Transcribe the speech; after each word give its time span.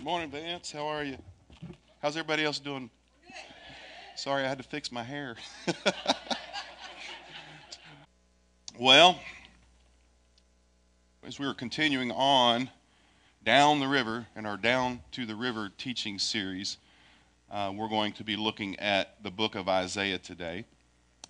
Good 0.00 0.06
morning, 0.06 0.30
Vance. 0.30 0.72
How 0.72 0.86
are 0.86 1.04
you? 1.04 1.18
How's 2.00 2.16
everybody 2.16 2.42
else 2.42 2.58
doing? 2.58 2.88
Sorry, 4.16 4.46
I 4.46 4.48
had 4.48 4.56
to 4.56 4.64
fix 4.64 4.90
my 4.90 5.02
hair. 5.02 5.36
well, 8.78 9.20
as 11.26 11.38
we 11.38 11.46
were 11.46 11.52
continuing 11.52 12.10
on 12.12 12.70
down 13.44 13.78
the 13.78 13.88
river 13.88 14.26
in 14.34 14.46
our 14.46 14.56
Down 14.56 15.00
to 15.12 15.26
the 15.26 15.36
River 15.36 15.70
teaching 15.76 16.18
series, 16.18 16.78
uh, 17.50 17.70
we're 17.76 17.90
going 17.90 18.14
to 18.14 18.24
be 18.24 18.36
looking 18.36 18.80
at 18.80 19.22
the 19.22 19.30
book 19.30 19.54
of 19.54 19.68
Isaiah 19.68 20.16
today. 20.16 20.64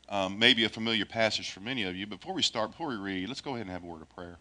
Um, 0.08 0.38
maybe 0.38 0.62
a 0.62 0.68
familiar 0.68 1.06
passage 1.06 1.50
for 1.50 1.58
many 1.58 1.82
of 1.82 1.96
you. 1.96 2.06
Before 2.06 2.34
we 2.34 2.42
start, 2.42 2.70
before 2.70 2.90
we 2.90 2.98
read, 2.98 3.26
let's 3.26 3.40
go 3.40 3.56
ahead 3.56 3.62
and 3.62 3.70
have 3.70 3.82
a 3.82 3.86
word 3.86 4.02
of 4.02 4.10
prayer. 4.10 4.38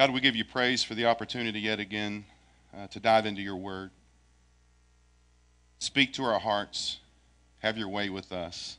God, 0.00 0.14
we 0.14 0.20
give 0.22 0.34
you 0.34 0.46
praise 0.46 0.82
for 0.82 0.94
the 0.94 1.04
opportunity 1.04 1.60
yet 1.60 1.78
again 1.78 2.24
uh, 2.74 2.86
to 2.86 2.98
dive 2.98 3.26
into 3.26 3.42
your 3.42 3.56
word. 3.56 3.90
Speak 5.78 6.14
to 6.14 6.24
our 6.24 6.38
hearts. 6.38 7.00
Have 7.58 7.76
your 7.76 7.90
way 7.90 8.08
with 8.08 8.32
us. 8.32 8.78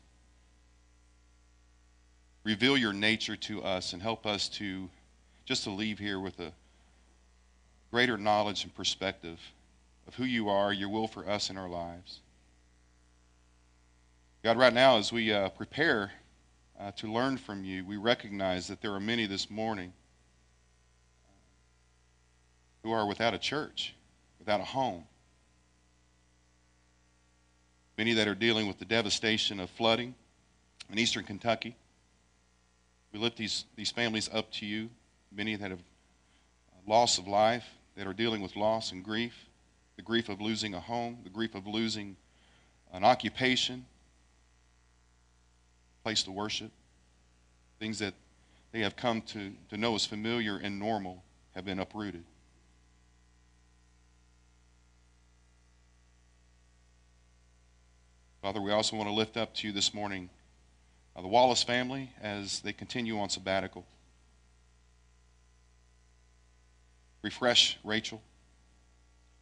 Reveal 2.44 2.76
your 2.76 2.92
nature 2.92 3.36
to 3.36 3.62
us 3.62 3.94
and 3.94 4.02
help 4.02 4.26
us 4.26 4.50
to 4.50 4.90
just 5.46 5.64
to 5.66 5.70
leave 5.70 6.00
here 6.00 6.20
with 6.20 6.40
a 6.40 6.52
greater 7.92 8.18
knowledge 8.18 8.64
and 8.64 8.74
perspective 8.74 9.40
of 10.08 10.16
who 10.16 10.24
you 10.24 10.50
are, 10.50 10.74
your 10.74 10.90
will 10.90 11.08
for 11.08 11.30
us 11.30 11.52
in 11.52 11.56
our 11.56 11.70
lives. 11.70 12.22
God, 14.44 14.58
right 14.58 14.74
now, 14.74 14.98
as 14.98 15.14
we 15.14 15.32
uh, 15.32 15.50
prepare 15.50 16.14
uh, 16.80 16.90
to 16.94 17.14
learn 17.14 17.38
from 17.38 17.64
you, 17.64 17.86
we 17.86 17.98
recognize 17.98 18.68
that 18.70 18.82
there 18.82 18.96
are 18.96 19.00
many 19.00 19.28
this 19.28 19.52
morning 19.52 19.94
who 22.84 22.92
are 22.92 23.06
without 23.06 23.34
a 23.34 23.38
church, 23.38 23.96
without 24.40 24.60
a 24.60 24.66
home. 24.66 25.04
Many 27.98 28.14
that 28.14 28.28
are 28.28 28.36
dealing 28.36 28.68
with 28.68 28.80
the 28.80 28.86
devastation 28.86 29.60
of 29.60 29.70
flooding 29.70 30.16
in 30.92 30.98
eastern 30.98 31.24
Kentucky. 31.24 31.76
We 33.14 33.20
lift 33.20 33.38
these, 33.38 33.66
these 33.76 33.92
families 33.92 34.30
up 34.34 34.52
to 34.54 34.66
you. 34.66 34.90
Many 35.32 35.56
that 35.56 35.72
have 35.72 35.82
loss 36.88 37.18
of 37.18 37.28
life, 37.28 37.66
that 37.96 38.08
are 38.08 38.14
dealing 38.14 38.42
with 38.42 38.56
loss 38.56 38.92
and 38.92 39.04
grief, 39.04 39.34
the 39.96 40.02
grief 40.02 40.30
of 40.30 40.42
losing 40.42 40.74
a 40.74 40.80
home, 40.80 41.20
the 41.24 41.30
grief 41.30 41.56
of 41.56 41.68
losing 41.68 42.16
an 42.92 43.04
occupation, 43.04 43.86
place 46.04 46.24
to 46.24 46.32
worship, 46.32 46.72
things 47.80 48.00
that 48.00 48.14
they 48.72 48.80
have 48.80 48.96
come 48.96 49.22
to, 49.22 49.52
to 49.70 49.78
know 49.78 49.96
as 49.96 50.06
familiar 50.06 50.58
and 50.58 50.80
normal 50.80 51.24
have 51.54 51.66
been 51.66 51.80
uprooted. 51.80 52.24
Father, 58.42 58.60
we 58.60 58.72
also 58.72 58.96
want 58.96 59.08
to 59.08 59.14
lift 59.14 59.38
up 59.38 59.54
to 59.56 59.68
you 59.68 59.74
this 59.74 59.94
morning 59.94 60.30
uh, 61.16 61.22
the 61.22 61.28
Wallace 61.28 61.62
family 61.62 62.10
as 62.22 62.60
they 62.62 62.74
continue 62.74 63.20
on 63.20 63.30
sabbatical. 63.30 63.86
Refresh 67.22 67.78
Rachel. 67.84 68.20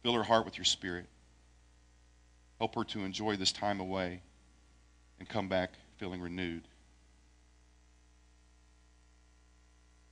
Fill 0.02 0.12
her 0.12 0.22
heart 0.22 0.44
with 0.44 0.58
your 0.58 0.66
spirit. 0.66 1.06
Help 2.58 2.74
her 2.74 2.84
to 2.84 3.00
enjoy 3.00 3.36
this 3.36 3.52
time 3.52 3.80
away 3.80 4.20
and 5.18 5.26
come 5.26 5.48
back 5.48 5.70
feeling 5.96 6.20
renewed. 6.20 6.62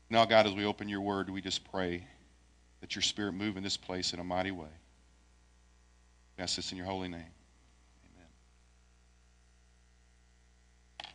Now, 0.09 0.25
God, 0.25 0.47
as 0.47 0.55
we 0.55 0.64
open 0.64 0.89
your 0.89 1.03
word, 1.03 1.28
we 1.28 1.42
just 1.42 1.70
pray 1.70 2.06
that 2.81 2.94
your 2.94 3.03
spirit 3.03 3.33
move 3.33 3.59
in 3.59 3.62
this 3.62 3.77
place 3.77 4.15
in 4.15 4.21
a 4.21 4.25
mighty 4.25 4.50
way. 4.50 4.69
We 6.38 6.44
ask 6.44 6.56
this 6.56 6.72
in 6.72 6.78
your 6.78 6.87
holy 6.87 7.09
name. 7.09 7.27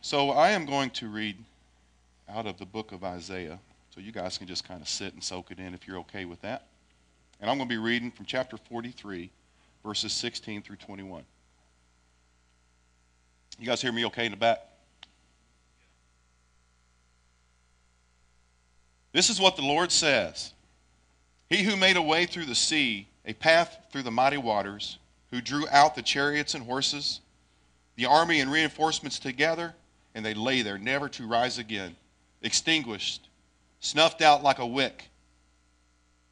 So 0.04 0.32
I 0.32 0.50
am 0.50 0.66
going 0.66 0.90
to 0.90 1.08
read 1.08 1.42
out 2.28 2.46
of 2.46 2.58
the 2.58 2.66
book 2.66 2.92
of 2.92 3.02
Isaiah. 3.02 3.58
So 3.88 4.02
you 4.02 4.12
guys 4.12 4.36
can 4.36 4.46
just 4.46 4.68
kind 4.68 4.82
of 4.82 4.86
sit 4.86 5.14
and 5.14 5.24
soak 5.24 5.50
it 5.50 5.58
in 5.58 5.72
if 5.72 5.88
you're 5.88 5.96
okay 6.00 6.26
with 6.26 6.42
that. 6.42 6.66
And 7.40 7.48
I'm 7.48 7.56
going 7.56 7.66
to 7.66 7.74
be 7.74 7.78
reading 7.78 8.10
from 8.10 8.26
chapter 8.26 8.58
43, 8.58 9.30
verses 9.82 10.12
16 10.12 10.60
through 10.60 10.76
21. 10.76 11.24
You 13.58 13.64
guys 13.64 13.80
hear 13.80 13.92
me 13.92 14.04
okay 14.04 14.26
in 14.26 14.32
the 14.32 14.36
back? 14.36 14.58
This 19.12 19.30
is 19.30 19.40
what 19.40 19.56
the 19.56 19.62
Lord 19.62 19.90
says 19.90 20.52
He 21.48 21.62
who 21.62 21.78
made 21.78 21.96
a 21.96 22.02
way 22.02 22.26
through 22.26 22.44
the 22.44 22.54
sea, 22.54 23.08
a 23.24 23.32
path 23.32 23.86
through 23.90 24.02
the 24.02 24.10
mighty 24.10 24.36
waters, 24.36 24.98
who 25.30 25.40
drew 25.40 25.66
out 25.70 25.94
the 25.94 26.02
chariots 26.02 26.52
and 26.52 26.66
horses, 26.66 27.20
the 27.96 28.04
army 28.04 28.40
and 28.40 28.52
reinforcements 28.52 29.18
together 29.18 29.74
and 30.14 30.24
they 30.24 30.34
lay 30.34 30.62
there, 30.62 30.78
never 30.78 31.08
to 31.10 31.26
rise 31.26 31.58
again, 31.58 31.96
extinguished, 32.42 33.28
snuffed 33.80 34.22
out 34.22 34.42
like 34.42 34.58
a 34.58 34.66
wick. 34.66 35.08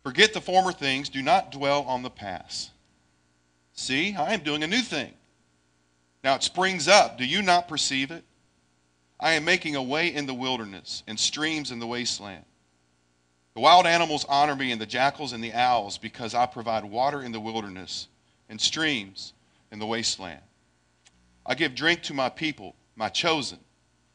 Forget 0.05 0.33
the 0.33 0.41
former 0.41 0.73
things, 0.73 1.09
do 1.09 1.23
not 1.23 1.53
dwell 1.53 1.83
on 1.83 2.03
the 2.03 2.11
past. 2.11 2.71
See, 3.75 4.15
I 4.15 4.35
am 4.35 4.41
doing 4.41 4.63
a 4.63 4.69
new 4.69 4.81
thing. 4.81 5.13
Now 6.23 6.35
it 6.35 6.43
springs 6.43 6.87
up. 6.87 7.19
Do 7.19 7.25
you 7.25 7.43
not 7.43 7.69
perceive 7.69 8.11
it? 8.11 8.25
I 9.19 9.33
am 9.33 9.45
making 9.45 9.77
a 9.77 9.83
way 9.83 10.13
in 10.13 10.27
the 10.27 10.35
wilderness 10.35 11.03
and 11.07 11.19
streams 11.19 11.71
in 11.71 11.79
the 11.79 11.87
wasteland. 11.87 12.45
The 13.55 13.61
wild 13.61 13.87
animals 13.87 14.25
honor 14.29 14.57
me, 14.57 14.73
and 14.73 14.81
the 14.81 14.87
jackals 14.87 15.33
and 15.33 15.45
the 15.45 15.53
owls, 15.53 15.99
because 15.99 16.35
I 16.35 16.47
provide 16.47 16.85
water 16.85 17.23
in 17.23 17.33
the 17.33 17.41
wilderness 17.41 18.09
and 18.49 18.61
streams 18.61 19.35
in 19.71 19.79
the 19.79 19.87
wasteland. 19.87 20.41
I 21.45 21.55
give 21.55 21.75
drink 21.75 22.03
to 22.05 22.15
my 22.15 22.29
people, 22.29 22.75
my 22.97 23.09
chosen 23.09 23.59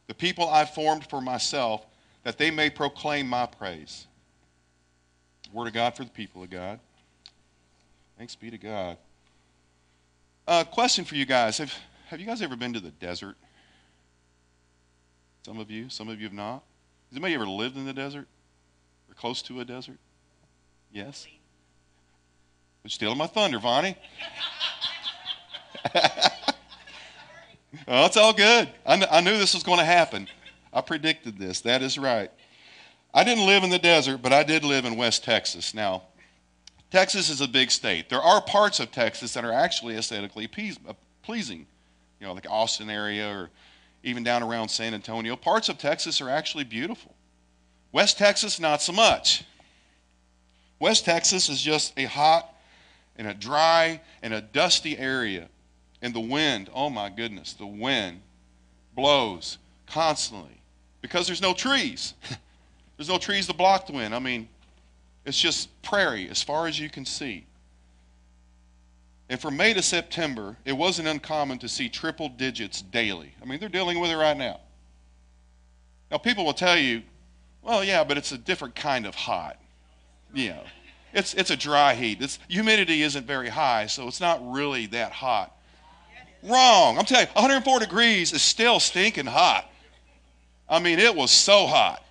the 0.08 0.14
people 0.14 0.48
I 0.48 0.64
formed 0.64 1.08
for 1.08 1.20
myself, 1.20 1.86
that 2.24 2.36
they 2.38 2.50
may 2.50 2.70
proclaim 2.70 3.28
my 3.28 3.46
praise. 3.46 4.06
Word 5.52 5.68
of 5.68 5.74
God 5.74 5.94
for 5.96 6.02
the 6.04 6.10
people 6.10 6.42
of 6.42 6.50
God. 6.50 6.80
Thanks 8.18 8.34
be 8.34 8.50
to 8.50 8.58
God. 8.58 8.96
Uh, 10.46 10.64
question 10.64 11.04
for 11.04 11.14
you 11.14 11.24
guys 11.24 11.58
have, 11.58 11.72
have 12.08 12.18
you 12.18 12.26
guys 12.26 12.42
ever 12.42 12.56
been 12.56 12.72
to 12.72 12.80
the 12.80 12.90
desert? 12.90 13.36
Some 15.44 15.60
of 15.60 15.70
you, 15.70 15.88
some 15.88 16.08
of 16.08 16.18
you 16.18 16.26
have 16.26 16.34
not. 16.34 16.62
Has 17.10 17.12
anybody 17.12 17.34
ever 17.34 17.46
lived 17.46 17.76
in 17.76 17.86
the 17.86 17.92
desert 17.92 18.26
or 19.08 19.14
close 19.14 19.40
to 19.42 19.60
a 19.60 19.64
desert? 19.64 19.98
Yes? 20.92 21.26
You're 22.82 22.90
stealing 22.90 23.18
my 23.18 23.26
thunder, 23.26 23.58
Vonnie. 23.58 23.96
It's 27.86 28.16
all 28.16 28.32
good. 28.32 28.68
I, 28.86 28.96
kn- 28.96 29.08
I 29.10 29.20
knew 29.20 29.36
this 29.36 29.54
was 29.54 29.62
going 29.62 29.78
to 29.78 29.84
happen. 29.84 30.28
I 30.72 30.80
predicted 30.80 31.38
this. 31.38 31.60
That 31.62 31.82
is 31.82 31.98
right. 31.98 32.30
I 33.12 33.24
didn't 33.24 33.46
live 33.46 33.64
in 33.64 33.70
the 33.70 33.78
desert, 33.78 34.18
but 34.22 34.32
I 34.32 34.42
did 34.42 34.64
live 34.64 34.84
in 34.84 34.96
West 34.96 35.24
Texas. 35.24 35.74
Now, 35.74 36.02
Texas 36.90 37.28
is 37.28 37.40
a 37.40 37.48
big 37.48 37.70
state. 37.70 38.08
There 38.08 38.20
are 38.20 38.40
parts 38.40 38.80
of 38.80 38.90
Texas 38.90 39.34
that 39.34 39.44
are 39.44 39.52
actually 39.52 39.96
aesthetically 39.96 40.48
uh, 40.88 40.92
pleasing, 41.22 41.66
you 42.20 42.26
know, 42.26 42.32
like 42.32 42.46
Austin 42.48 42.88
area 42.88 43.30
or 43.30 43.50
even 44.02 44.22
down 44.22 44.42
around 44.42 44.68
San 44.68 44.94
Antonio. 44.94 45.36
Parts 45.36 45.68
of 45.68 45.78
Texas 45.78 46.20
are 46.20 46.30
actually 46.30 46.64
beautiful. 46.64 47.14
West 47.92 48.18
Texas, 48.18 48.60
not 48.60 48.80
so 48.80 48.92
much. 48.92 49.44
West 50.78 51.04
Texas 51.04 51.48
is 51.48 51.60
just 51.60 51.92
a 51.98 52.04
hot 52.04 52.54
and 53.16 53.26
a 53.26 53.34
dry 53.34 54.00
and 54.22 54.32
a 54.32 54.40
dusty 54.40 54.96
area. 54.96 55.48
And 56.00 56.14
the 56.14 56.20
wind, 56.20 56.70
oh 56.74 56.90
my 56.90 57.10
goodness, 57.10 57.54
the 57.54 57.66
wind 57.66 58.20
blows 58.94 59.58
constantly 59.86 60.60
because 61.00 61.26
there's 61.26 61.42
no 61.42 61.54
trees. 61.54 62.14
there's 62.96 63.08
no 63.08 63.18
trees 63.18 63.46
to 63.46 63.54
block 63.54 63.86
the 63.86 63.92
wind. 63.92 64.14
I 64.14 64.18
mean, 64.18 64.48
it's 65.24 65.40
just 65.40 65.70
prairie 65.82 66.28
as 66.28 66.42
far 66.42 66.66
as 66.66 66.78
you 66.78 66.88
can 66.88 67.04
see. 67.04 67.46
And 69.28 69.38
from 69.38 69.56
May 69.56 69.74
to 69.74 69.82
September, 69.82 70.56
it 70.64 70.72
wasn't 70.72 71.08
uncommon 71.08 71.58
to 71.58 71.68
see 71.68 71.88
triple 71.88 72.28
digits 72.30 72.80
daily. 72.80 73.34
I 73.42 73.44
mean, 73.44 73.60
they're 73.60 73.68
dealing 73.68 74.00
with 74.00 74.10
it 74.10 74.16
right 74.16 74.36
now. 74.36 74.60
Now, 76.10 76.16
people 76.16 76.46
will 76.46 76.54
tell 76.54 76.78
you, 76.78 77.02
well, 77.62 77.84
yeah, 77.84 78.04
but 78.04 78.16
it's 78.16 78.32
a 78.32 78.38
different 78.38 78.74
kind 78.74 79.04
of 79.04 79.14
hot. 79.14 79.60
You 80.32 80.50
know, 80.50 80.62
it's, 81.12 81.34
it's 81.34 81.50
a 81.50 81.56
dry 81.56 81.94
heat. 81.94 82.22
It's, 82.22 82.38
humidity 82.48 83.02
isn't 83.02 83.26
very 83.26 83.50
high, 83.50 83.86
so 83.86 84.08
it's 84.08 84.20
not 84.20 84.40
really 84.50 84.86
that 84.86 85.12
hot. 85.12 85.54
Wrong. 86.48 86.98
I'm 86.98 87.04
telling 87.04 87.26
you, 87.26 87.32
104 87.34 87.80
degrees 87.80 88.32
is 88.32 88.42
still 88.42 88.80
stinking 88.80 89.26
hot. 89.26 89.70
I 90.68 90.78
mean, 90.78 90.98
it 90.98 91.14
was 91.14 91.30
so 91.30 91.66
hot. 91.66 92.02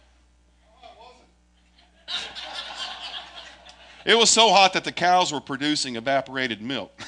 It 4.05 4.17
was 4.17 4.29
so 4.29 4.49
hot 4.49 4.73
that 4.73 4.83
the 4.83 4.91
cows 4.91 5.33
were 5.33 5.41
producing 5.41 5.95
evaporated 5.97 6.61
milk. 6.61 7.01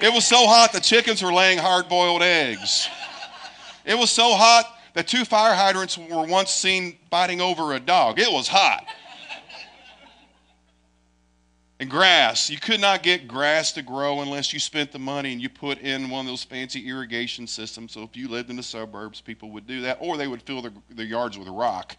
It 0.00 0.12
was 0.12 0.26
so 0.26 0.46
hot 0.46 0.72
the 0.72 0.80
chickens 0.80 1.22
were 1.22 1.32
laying 1.32 1.58
hard 1.58 1.88
boiled 1.88 2.22
eggs. 2.22 2.86
It 3.84 3.96
was 3.96 4.10
so 4.10 4.34
hot 4.34 4.78
that 4.92 5.08
two 5.08 5.24
fire 5.24 5.54
hydrants 5.54 5.96
were 5.96 6.26
once 6.26 6.50
seen 6.50 6.98
fighting 7.10 7.40
over 7.40 7.72
a 7.72 7.80
dog. 7.80 8.18
It 8.18 8.30
was 8.30 8.46
hot. 8.46 8.84
And 11.78 11.90
grass, 11.90 12.48
you 12.48 12.58
could 12.58 12.80
not 12.80 13.02
get 13.02 13.28
grass 13.28 13.72
to 13.72 13.82
grow 13.82 14.22
unless 14.22 14.52
you 14.52 14.58
spent 14.58 14.92
the 14.92 14.98
money 14.98 15.32
and 15.32 15.42
you 15.42 15.50
put 15.50 15.78
in 15.78 16.08
one 16.08 16.20
of 16.24 16.26
those 16.26 16.42
fancy 16.42 16.88
irrigation 16.88 17.46
systems. 17.46 17.92
So 17.92 18.02
if 18.02 18.16
you 18.16 18.28
lived 18.28 18.48
in 18.48 18.56
the 18.56 18.62
suburbs, 18.62 19.20
people 19.20 19.50
would 19.50 19.66
do 19.66 19.82
that, 19.82 19.98
or 20.00 20.16
they 20.16 20.26
would 20.26 20.42
fill 20.42 20.62
their, 20.62 20.72
their 20.88 21.04
yards 21.04 21.36
with 21.36 21.48
rock. 21.48 21.96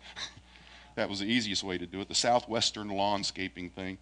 that 0.95 1.07
was 1.07 1.19
the 1.19 1.25
easiest 1.25 1.63
way 1.63 1.77
to 1.77 1.85
do 1.85 2.01
it, 2.01 2.07
the 2.07 2.15
southwestern 2.15 2.87
lawnscaping 2.89 3.71
thing. 3.71 3.99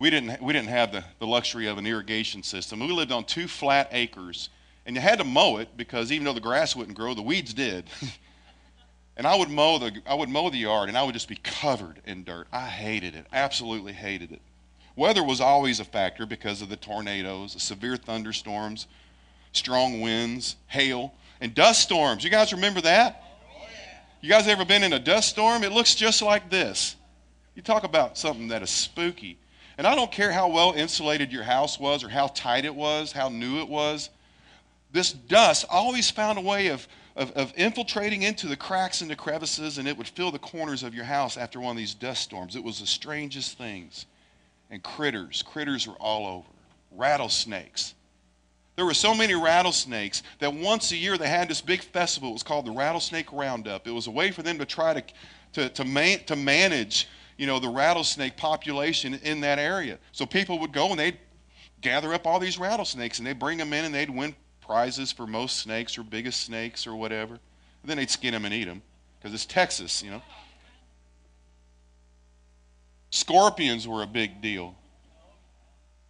We 0.00 0.10
didn't, 0.10 0.42
we 0.42 0.52
didn't 0.52 0.70
have 0.70 0.90
the, 0.90 1.04
the 1.20 1.26
luxury 1.26 1.68
of 1.68 1.78
an 1.78 1.86
irrigation 1.86 2.42
system. 2.42 2.80
We 2.80 2.88
lived 2.88 3.12
on 3.12 3.24
two 3.24 3.46
flat 3.46 3.90
acres, 3.92 4.48
and 4.86 4.96
you 4.96 5.02
had 5.02 5.18
to 5.18 5.24
mow 5.24 5.58
it 5.58 5.76
because 5.76 6.10
even 6.10 6.24
though 6.24 6.32
the 6.32 6.40
grass 6.40 6.74
wouldn't 6.74 6.96
grow, 6.96 7.14
the 7.14 7.22
weeds 7.22 7.54
did. 7.54 7.84
And 9.20 9.26
I 9.26 9.36
would 9.36 9.50
mow 9.50 9.76
the 9.76 9.92
I 10.06 10.14
would 10.14 10.30
mow 10.30 10.48
the 10.48 10.56
yard 10.56 10.88
and 10.88 10.96
I 10.96 11.02
would 11.02 11.12
just 11.12 11.28
be 11.28 11.36
covered 11.36 12.00
in 12.06 12.24
dirt. 12.24 12.46
I 12.50 12.64
hated 12.64 13.14
it. 13.14 13.26
Absolutely 13.34 13.92
hated 13.92 14.32
it. 14.32 14.40
Weather 14.96 15.22
was 15.22 15.42
always 15.42 15.78
a 15.78 15.84
factor 15.84 16.24
because 16.24 16.62
of 16.62 16.70
the 16.70 16.76
tornadoes, 16.76 17.52
the 17.52 17.60
severe 17.60 17.98
thunderstorms, 17.98 18.86
strong 19.52 20.00
winds, 20.00 20.56
hail, 20.68 21.12
and 21.38 21.54
dust 21.54 21.82
storms. 21.82 22.24
You 22.24 22.30
guys 22.30 22.54
remember 22.54 22.80
that? 22.80 23.22
You 24.22 24.30
guys 24.30 24.48
ever 24.48 24.64
been 24.64 24.82
in 24.82 24.94
a 24.94 24.98
dust 24.98 25.28
storm? 25.28 25.64
It 25.64 25.72
looks 25.72 25.94
just 25.94 26.22
like 26.22 26.48
this. 26.48 26.96
You 27.54 27.60
talk 27.60 27.84
about 27.84 28.16
something 28.16 28.48
that 28.48 28.62
is 28.62 28.70
spooky. 28.70 29.36
And 29.76 29.86
I 29.86 29.96
don't 29.96 30.10
care 30.10 30.32
how 30.32 30.48
well 30.48 30.72
insulated 30.72 31.30
your 31.30 31.42
house 31.42 31.78
was 31.78 32.02
or 32.02 32.08
how 32.08 32.28
tight 32.28 32.64
it 32.64 32.74
was, 32.74 33.12
how 33.12 33.28
new 33.28 33.60
it 33.60 33.68
was. 33.68 34.08
This 34.92 35.12
dust 35.12 35.66
always 35.68 36.10
found 36.10 36.38
a 36.38 36.42
way 36.42 36.68
of 36.68 36.88
of, 37.20 37.32
of 37.32 37.52
infiltrating 37.54 38.22
into 38.22 38.46
the 38.46 38.56
cracks 38.56 39.02
and 39.02 39.10
the 39.10 39.14
crevices, 39.14 39.76
and 39.76 39.86
it 39.86 39.96
would 39.98 40.08
fill 40.08 40.30
the 40.30 40.38
corners 40.38 40.82
of 40.82 40.94
your 40.94 41.04
house 41.04 41.36
after 41.36 41.60
one 41.60 41.72
of 41.72 41.76
these 41.76 41.92
dust 41.92 42.22
storms. 42.22 42.56
It 42.56 42.64
was 42.64 42.80
the 42.80 42.86
strangest 42.86 43.58
things. 43.58 44.06
And 44.70 44.82
critters, 44.82 45.42
critters 45.42 45.86
were 45.86 45.96
all 46.00 46.26
over. 46.26 46.48
Rattlesnakes. 46.90 47.94
There 48.76 48.86
were 48.86 48.94
so 48.94 49.14
many 49.14 49.34
rattlesnakes 49.34 50.22
that 50.38 50.54
once 50.54 50.92
a 50.92 50.96
year 50.96 51.18
they 51.18 51.28
had 51.28 51.50
this 51.50 51.60
big 51.60 51.82
festival. 51.82 52.30
It 52.30 52.32
was 52.32 52.42
called 52.42 52.64
the 52.64 52.70
Rattlesnake 52.70 53.30
Roundup. 53.30 53.86
It 53.86 53.90
was 53.90 54.06
a 54.06 54.10
way 54.10 54.30
for 54.30 54.42
them 54.42 54.56
to 54.56 54.64
try 54.64 54.94
to, 54.94 55.04
to, 55.52 55.68
to, 55.68 55.84
man, 55.84 56.20
to 56.24 56.36
manage 56.36 57.06
you 57.36 57.46
know, 57.46 57.58
the 57.58 57.68
rattlesnake 57.68 58.38
population 58.38 59.14
in 59.22 59.42
that 59.42 59.58
area. 59.58 59.98
So 60.12 60.24
people 60.24 60.58
would 60.60 60.72
go 60.72 60.88
and 60.90 60.98
they'd 60.98 61.18
gather 61.82 62.14
up 62.14 62.26
all 62.26 62.38
these 62.38 62.58
rattlesnakes 62.58 63.18
and 63.18 63.26
they'd 63.26 63.38
bring 63.38 63.58
them 63.58 63.74
in 63.74 63.84
and 63.84 63.94
they'd 63.94 64.08
win 64.08 64.34
prizes 64.70 65.10
for 65.10 65.26
most 65.26 65.58
snakes 65.58 65.98
or 65.98 66.04
biggest 66.04 66.44
snakes 66.44 66.86
or 66.86 66.94
whatever. 66.94 67.32
And 67.34 67.90
then 67.90 67.96
they'd 67.96 68.08
skin 68.08 68.32
them 68.32 68.44
and 68.44 68.54
eat 68.54 68.66
them 68.66 68.82
because 69.18 69.34
it's 69.34 69.44
Texas, 69.44 70.00
you 70.00 70.12
know. 70.12 70.22
Scorpions 73.10 73.88
were 73.88 74.04
a 74.04 74.06
big 74.06 74.40
deal. 74.40 74.76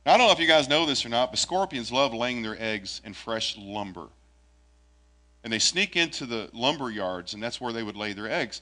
I 0.05 0.19
don't 0.19 0.27
know 0.27 0.33
if 0.33 0.39
you 0.39 0.47
guys 0.47 0.69
know 0.69 0.85
this 0.85 1.07
or 1.07 1.09
not, 1.09 1.33
but 1.33 1.39
scorpions 1.39 1.91
love 1.91 2.13
laying 2.13 2.43
their 2.43 2.61
eggs 2.61 3.01
in 3.03 3.15
fresh 3.15 3.57
lumber. 3.57 4.09
And 5.43 5.51
they 5.51 5.59
sneak 5.59 5.97
into 5.97 6.27
the 6.27 6.51
lumber 6.53 6.91
yards, 6.91 7.33
and 7.33 7.43
that's 7.43 7.63
where 7.63 7.73
they 7.73 7.83
would 7.83 7.97
lay 7.97 8.13
their 8.13 8.31
eggs. 8.31 8.61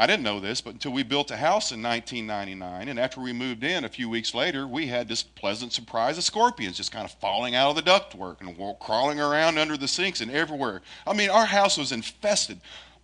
I 0.00 0.06
didn't 0.06 0.22
know 0.22 0.38
this, 0.38 0.60
but 0.60 0.74
until 0.74 0.92
we 0.92 1.02
built 1.02 1.32
a 1.32 1.36
house 1.36 1.72
in 1.72 1.82
1999, 1.82 2.88
and 2.88 3.00
after 3.00 3.20
we 3.20 3.32
moved 3.32 3.64
in 3.64 3.82
a 3.82 3.88
few 3.88 4.08
weeks 4.08 4.32
later, 4.32 4.64
we 4.64 4.86
had 4.86 5.08
this 5.08 5.24
pleasant 5.24 5.72
surprise 5.72 6.16
of 6.16 6.22
scorpions 6.22 6.76
just 6.76 6.92
kind 6.92 7.04
of 7.04 7.10
falling 7.10 7.56
out 7.56 7.70
of 7.70 7.76
the 7.76 7.82
ductwork 7.82 8.40
and 8.40 8.56
crawling 8.78 9.18
around 9.18 9.58
under 9.58 9.76
the 9.76 9.88
sinks 9.88 10.20
and 10.20 10.30
everywhere. 10.30 10.82
I 11.04 11.14
mean, 11.14 11.30
our 11.30 11.46
house 11.46 11.76
was 11.76 11.90
infested, 11.90 12.60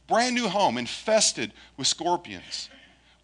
brand 0.06 0.36
new 0.36 0.46
home, 0.46 0.78
infested 0.78 1.52
with 1.76 1.88
scorpions. 1.88 2.70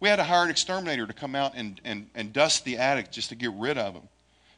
We 0.01 0.09
had 0.09 0.17
to 0.17 0.25
hire 0.25 0.43
an 0.43 0.49
exterminator 0.49 1.07
to 1.07 1.13
come 1.13 1.33
out 1.33 1.53
and, 1.55 1.79
and, 1.85 2.09
and 2.13 2.33
dust 2.33 2.65
the 2.65 2.77
attic 2.77 3.09
just 3.09 3.29
to 3.29 3.35
get 3.35 3.53
rid 3.53 3.77
of 3.77 3.93
them, 3.93 4.09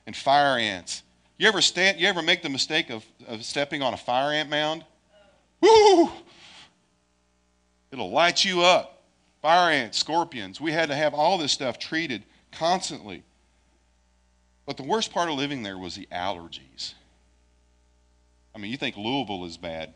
and 0.07 0.15
fire 0.15 0.57
ants. 0.57 1.03
You 1.37 1.47
ever 1.47 1.61
stand? 1.61 1.99
You 1.99 2.07
ever 2.07 2.23
make 2.23 2.41
the 2.41 2.49
mistake 2.49 2.89
of, 2.89 3.05
of 3.27 3.45
stepping 3.45 3.83
on 3.83 3.93
a 3.93 3.97
fire 3.97 4.33
ant 4.33 4.49
mound? 4.49 4.83
Woo! 5.61 6.09
It'll 7.91 8.09
light 8.09 8.43
you 8.43 8.63
up 8.63 8.92
fire 9.43 9.69
ants, 9.69 9.99
scorpions. 9.99 10.59
We 10.59 10.71
had 10.71 10.89
to 10.89 10.95
have 10.95 11.13
all 11.13 11.37
this 11.37 11.51
stuff 11.51 11.77
treated 11.77 12.23
constantly. 12.51 13.23
But 14.65 14.77
the 14.77 14.83
worst 14.83 15.11
part 15.11 15.29
of 15.29 15.35
living 15.35 15.61
there 15.61 15.77
was 15.77 15.95
the 15.95 16.07
allergies. 16.11 16.93
I 18.55 18.57
mean, 18.57 18.71
you 18.71 18.77
think 18.77 18.95
Louisville 18.95 19.45
is 19.45 19.57
bad. 19.57 19.93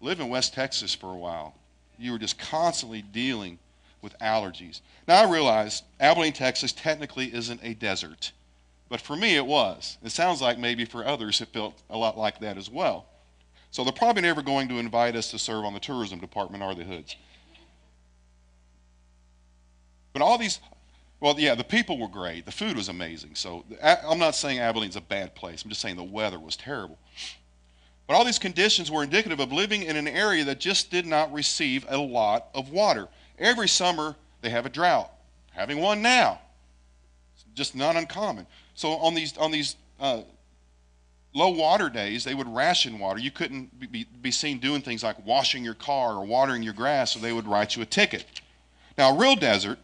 Live 0.00 0.18
in 0.18 0.30
West 0.30 0.54
Texas 0.54 0.94
for 0.94 1.12
a 1.12 1.18
while. 1.18 1.54
You 1.98 2.12
were 2.12 2.18
just 2.18 2.38
constantly 2.38 3.02
dealing 3.02 3.58
with 4.00 4.18
allergies. 4.18 4.80
Now, 5.06 5.26
I 5.26 5.30
realize 5.30 5.82
Abilene, 6.00 6.32
Texas 6.32 6.72
technically 6.72 7.34
isn't 7.34 7.60
a 7.62 7.74
desert, 7.74 8.32
but 8.88 9.02
for 9.02 9.14
me 9.14 9.36
it 9.36 9.44
was. 9.44 9.98
It 10.02 10.10
sounds 10.10 10.40
like 10.40 10.58
maybe 10.58 10.86
for 10.86 11.04
others 11.04 11.42
it 11.42 11.48
felt 11.48 11.74
a 11.90 11.98
lot 11.98 12.16
like 12.16 12.40
that 12.40 12.56
as 12.56 12.70
well. 12.70 13.04
So 13.72 13.84
they're 13.84 13.92
probably 13.92 14.22
never 14.22 14.40
going 14.40 14.68
to 14.68 14.78
invite 14.78 15.16
us 15.16 15.30
to 15.32 15.38
serve 15.38 15.66
on 15.66 15.74
the 15.74 15.80
tourism 15.80 16.18
department, 16.18 16.62
are 16.62 16.74
the 16.74 16.84
Hoods? 16.84 17.16
But 20.12 20.22
all 20.22 20.38
these, 20.38 20.58
well, 21.20 21.34
yeah, 21.38 21.54
the 21.54 21.64
people 21.64 21.98
were 21.98 22.08
great. 22.08 22.46
The 22.46 22.52
food 22.52 22.76
was 22.76 22.88
amazing. 22.88 23.34
So 23.34 23.64
I'm 23.82 24.18
not 24.18 24.34
saying 24.34 24.58
Abilene's 24.58 24.96
a 24.96 25.00
bad 25.00 25.34
place. 25.34 25.62
I'm 25.62 25.68
just 25.68 25.80
saying 25.80 25.96
the 25.96 26.02
weather 26.02 26.38
was 26.38 26.56
terrible. 26.56 26.98
But 28.06 28.14
all 28.14 28.24
these 28.24 28.40
conditions 28.40 28.90
were 28.90 29.04
indicative 29.04 29.38
of 29.38 29.52
living 29.52 29.84
in 29.84 29.96
an 29.96 30.08
area 30.08 30.44
that 30.44 30.58
just 30.58 30.90
did 30.90 31.06
not 31.06 31.32
receive 31.32 31.86
a 31.88 31.96
lot 31.96 32.48
of 32.54 32.70
water. 32.70 33.06
Every 33.38 33.68
summer, 33.68 34.16
they 34.42 34.50
have 34.50 34.66
a 34.66 34.68
drought. 34.68 35.12
Having 35.52 35.80
one 35.80 36.02
now. 36.02 36.40
It's 37.34 37.44
just 37.54 37.76
not 37.76 37.96
uncommon. 37.96 38.46
So 38.74 38.92
on 38.94 39.14
these, 39.14 39.36
on 39.36 39.52
these 39.52 39.76
uh, 40.00 40.22
low 41.34 41.50
water 41.50 41.88
days, 41.88 42.24
they 42.24 42.34
would 42.34 42.48
ration 42.48 42.98
water. 42.98 43.20
You 43.20 43.30
couldn't 43.30 43.78
be, 43.92 44.06
be 44.20 44.30
seen 44.30 44.58
doing 44.58 44.82
things 44.82 45.04
like 45.04 45.24
washing 45.24 45.62
your 45.62 45.74
car 45.74 46.14
or 46.14 46.26
watering 46.26 46.62
your 46.62 46.72
grass, 46.72 47.12
so 47.12 47.20
they 47.20 47.32
would 47.32 47.46
write 47.46 47.76
you 47.76 47.82
a 47.82 47.86
ticket. 47.86 48.24
Now, 48.98 49.14
a 49.14 49.18
real 49.18 49.36
desert 49.36 49.78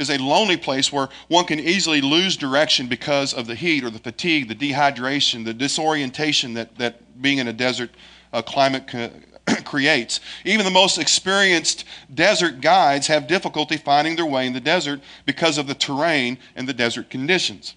is 0.00 0.08
a 0.08 0.16
lonely 0.16 0.56
place 0.56 0.90
where 0.90 1.10
one 1.28 1.44
can 1.44 1.60
easily 1.60 2.00
lose 2.00 2.36
direction 2.36 2.86
because 2.86 3.34
of 3.34 3.46
the 3.46 3.54
heat 3.54 3.84
or 3.84 3.90
the 3.90 3.98
fatigue, 3.98 4.48
the 4.48 4.54
dehydration, 4.54 5.44
the 5.44 5.52
disorientation 5.52 6.54
that, 6.54 6.76
that 6.78 7.20
being 7.20 7.36
in 7.36 7.48
a 7.48 7.52
desert 7.52 7.90
uh, 8.32 8.40
climate 8.40 8.86
co- 8.88 9.10
creates. 9.64 10.20
Even 10.46 10.64
the 10.64 10.70
most 10.70 10.96
experienced 10.96 11.84
desert 12.14 12.62
guides 12.62 13.08
have 13.08 13.26
difficulty 13.26 13.76
finding 13.76 14.16
their 14.16 14.24
way 14.24 14.46
in 14.46 14.54
the 14.54 14.60
desert 14.60 15.02
because 15.26 15.58
of 15.58 15.66
the 15.66 15.74
terrain 15.74 16.38
and 16.56 16.66
the 16.66 16.72
desert 16.72 17.10
conditions. 17.10 17.74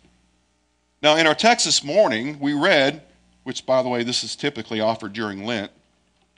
Now, 1.01 1.17
in 1.17 1.27
our 1.27 1.35
text 1.35 1.65
this 1.65 1.83
morning, 1.83 2.39
we 2.39 2.53
read, 2.53 3.01
which 3.43 3.65
by 3.65 3.83
the 3.83 3.89
way, 3.89 4.03
this 4.03 4.23
is 4.23 4.37
typically 4.37 4.79
offered 4.79 5.11
during 5.11 5.45
Lent, 5.45 5.71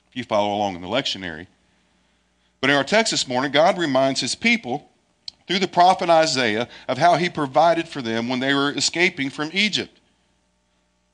if 0.08 0.16
you 0.16 0.24
follow 0.24 0.52
along 0.52 0.74
in 0.74 0.82
the 0.82 0.88
lectionary. 0.88 1.46
But 2.60 2.70
in 2.70 2.76
our 2.76 2.82
text 2.82 3.12
this 3.12 3.28
morning, 3.28 3.52
God 3.52 3.78
reminds 3.78 4.20
his 4.20 4.34
people 4.34 4.90
through 5.46 5.58
the 5.60 5.68
prophet 5.68 6.10
Isaiah 6.10 6.68
of 6.88 6.98
how 6.98 7.16
he 7.16 7.28
provided 7.28 7.88
for 7.88 8.02
them 8.02 8.28
when 8.28 8.40
they 8.40 8.54
were 8.54 8.72
escaping 8.72 9.30
from 9.30 9.50
Egypt. 9.52 10.00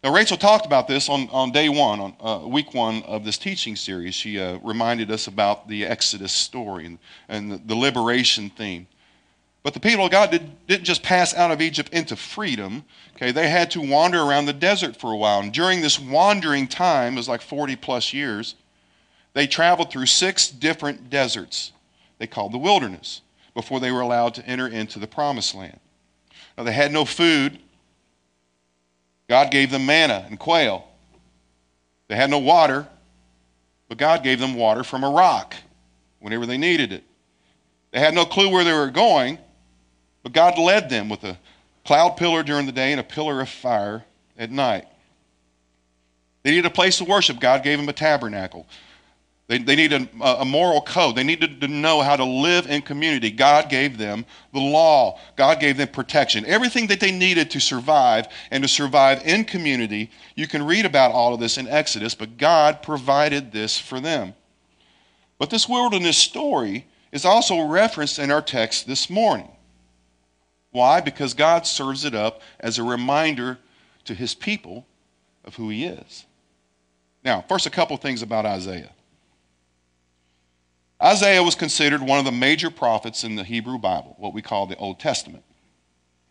Now, 0.02 0.12
Rachel 0.12 0.36
talked 0.36 0.66
about 0.66 0.88
this 0.88 1.08
on, 1.08 1.28
on 1.30 1.52
day 1.52 1.68
one, 1.68 2.00
on 2.00 2.16
uh, 2.20 2.46
week 2.48 2.74
one 2.74 3.04
of 3.04 3.24
this 3.24 3.38
teaching 3.38 3.76
series. 3.76 4.14
She 4.14 4.40
uh, 4.40 4.58
reminded 4.58 5.12
us 5.12 5.28
about 5.28 5.68
the 5.68 5.86
Exodus 5.86 6.32
story 6.32 6.86
and, 6.86 6.98
and 7.28 7.52
the, 7.52 7.58
the, 7.58 7.76
liberation 7.76 8.50
theme. 8.50 8.88
But 9.62 9.74
the 9.74 9.80
people 9.80 10.06
of 10.06 10.10
God 10.10 10.32
did, 10.32 10.66
didn't 10.66 10.84
just 10.84 11.04
pass 11.04 11.34
out 11.34 11.52
of 11.52 11.60
Egypt 11.60 11.92
into 11.92 12.16
freedom. 12.16 12.84
Okay, 13.14 13.30
they 13.30 13.48
had 13.48 13.70
to 13.72 13.80
wander 13.80 14.20
around 14.20 14.46
the 14.46 14.52
desert 14.52 14.96
for 14.96 15.12
a 15.12 15.16
while. 15.16 15.38
And 15.38 15.52
during 15.52 15.80
this 15.80 16.00
wandering 16.00 16.66
time, 16.66 17.12
it 17.12 17.18
was 17.18 17.28
like 17.28 17.40
40 17.40 17.76
plus 17.76 18.12
years, 18.12 18.56
they 19.34 19.46
traveled 19.46 19.92
through 19.92 20.06
six 20.06 20.48
different 20.48 21.10
deserts 21.10 21.70
they 22.18 22.26
called 22.26 22.52
the 22.52 22.58
wilderness 22.58 23.20
before 23.54 23.80
they 23.80 23.92
were 23.92 24.00
allowed 24.00 24.34
to 24.34 24.46
enter 24.46 24.66
into 24.66 24.98
the 24.98 25.06
promised 25.06 25.54
land. 25.54 25.78
Now, 26.56 26.64
they 26.64 26.72
had 26.72 26.92
no 26.92 27.04
food. 27.04 27.58
God 29.28 29.50
gave 29.50 29.70
them 29.70 29.86
manna 29.86 30.26
and 30.28 30.38
quail. 30.38 30.86
They 32.08 32.16
had 32.16 32.30
no 32.30 32.38
water, 32.38 32.86
but 33.88 33.98
God 33.98 34.22
gave 34.22 34.38
them 34.38 34.54
water 34.54 34.84
from 34.84 35.04
a 35.04 35.10
rock 35.10 35.54
whenever 36.20 36.46
they 36.46 36.58
needed 36.58 36.92
it. 36.92 37.04
They 37.90 38.00
had 38.00 38.14
no 38.14 38.24
clue 38.24 38.50
where 38.50 38.64
they 38.64 38.72
were 38.72 38.90
going, 38.90 39.38
but 40.22 40.32
God 40.32 40.58
led 40.58 40.88
them 40.88 41.08
with 41.08 41.24
a 41.24 41.38
cloud 41.84 42.16
pillar 42.16 42.42
during 42.42 42.66
the 42.66 42.72
day 42.72 42.92
and 42.92 43.00
a 43.00 43.04
pillar 43.04 43.40
of 43.40 43.48
fire 43.48 44.04
at 44.38 44.50
night. 44.50 44.86
They 46.42 46.50
needed 46.50 46.66
a 46.66 46.70
place 46.70 46.98
to 46.98 47.04
worship. 47.04 47.38
God 47.38 47.62
gave 47.62 47.78
them 47.78 47.88
a 47.88 47.92
tabernacle. 47.92 48.66
They, 49.52 49.58
they 49.58 49.76
needed 49.76 50.08
a, 50.18 50.40
a 50.40 50.44
moral 50.46 50.80
code. 50.80 51.14
They 51.14 51.24
needed 51.24 51.60
to 51.60 51.68
know 51.68 52.00
how 52.00 52.16
to 52.16 52.24
live 52.24 52.70
in 52.70 52.80
community. 52.80 53.30
God 53.30 53.68
gave 53.68 53.98
them 53.98 54.24
the 54.54 54.60
law, 54.60 55.18
God 55.36 55.60
gave 55.60 55.76
them 55.76 55.88
protection. 55.88 56.46
Everything 56.46 56.86
that 56.86 57.00
they 57.00 57.12
needed 57.12 57.50
to 57.50 57.60
survive 57.60 58.28
and 58.50 58.64
to 58.64 58.68
survive 58.68 59.20
in 59.26 59.44
community. 59.44 60.10
You 60.36 60.48
can 60.48 60.64
read 60.64 60.86
about 60.86 61.12
all 61.12 61.34
of 61.34 61.40
this 61.40 61.58
in 61.58 61.68
Exodus, 61.68 62.14
but 62.14 62.38
God 62.38 62.82
provided 62.82 63.52
this 63.52 63.78
for 63.78 64.00
them. 64.00 64.32
But 65.36 65.50
this 65.50 65.68
wilderness 65.68 66.16
story 66.16 66.86
is 67.12 67.26
also 67.26 67.66
referenced 67.66 68.18
in 68.18 68.30
our 68.30 68.40
text 68.40 68.86
this 68.86 69.10
morning. 69.10 69.50
Why? 70.70 71.02
Because 71.02 71.34
God 71.34 71.66
serves 71.66 72.06
it 72.06 72.14
up 72.14 72.40
as 72.58 72.78
a 72.78 72.82
reminder 72.82 73.58
to 74.06 74.14
his 74.14 74.34
people 74.34 74.86
of 75.44 75.56
who 75.56 75.68
he 75.68 75.84
is. 75.84 76.24
Now, 77.22 77.44
first, 77.46 77.66
a 77.66 77.70
couple 77.70 77.98
things 77.98 78.22
about 78.22 78.46
Isaiah. 78.46 78.92
Isaiah 81.02 81.42
was 81.42 81.56
considered 81.56 82.00
one 82.00 82.20
of 82.20 82.24
the 82.24 82.32
major 82.32 82.70
prophets 82.70 83.24
in 83.24 83.34
the 83.34 83.42
Hebrew 83.42 83.78
Bible, 83.78 84.14
what 84.18 84.32
we 84.32 84.40
call 84.40 84.66
the 84.66 84.76
Old 84.76 85.00
Testament. 85.00 85.42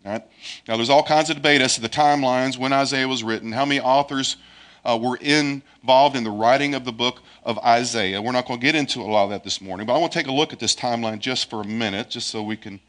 All 0.05 0.13
right? 0.13 0.23
Now, 0.67 0.77
there's 0.77 0.89
all 0.89 1.03
kinds 1.03 1.29
of 1.29 1.35
debate 1.35 1.61
as 1.61 1.75
to 1.75 1.81
the 1.81 1.89
timelines, 1.89 2.57
when 2.57 2.71
Isaiah 2.71 3.07
was 3.07 3.23
written, 3.23 3.51
how 3.51 3.65
many 3.65 3.81
authors 3.81 4.37
uh, 4.85 4.97
were 4.99 5.17
involved 5.17 6.15
in 6.15 6.23
the 6.23 6.31
writing 6.31 6.73
of 6.73 6.85
the 6.85 6.91
book 6.91 7.21
of 7.43 7.59
Isaiah. 7.59 8.21
We're 8.21 8.31
not 8.31 8.47
going 8.47 8.59
to 8.59 8.65
get 8.65 8.75
into 8.75 9.01
a 9.01 9.03
lot 9.03 9.25
of 9.25 9.29
that 9.31 9.43
this 9.43 9.61
morning, 9.61 9.85
but 9.85 9.93
I 9.93 9.97
want 9.97 10.11
to 10.13 10.19
take 10.19 10.27
a 10.27 10.31
look 10.31 10.53
at 10.53 10.59
this 10.59 10.75
timeline 10.75 11.19
just 11.19 11.49
for 11.49 11.61
a 11.61 11.65
minute, 11.65 12.09
just 12.09 12.29
so 12.29 12.41
we 12.41 12.57
can 12.57 12.79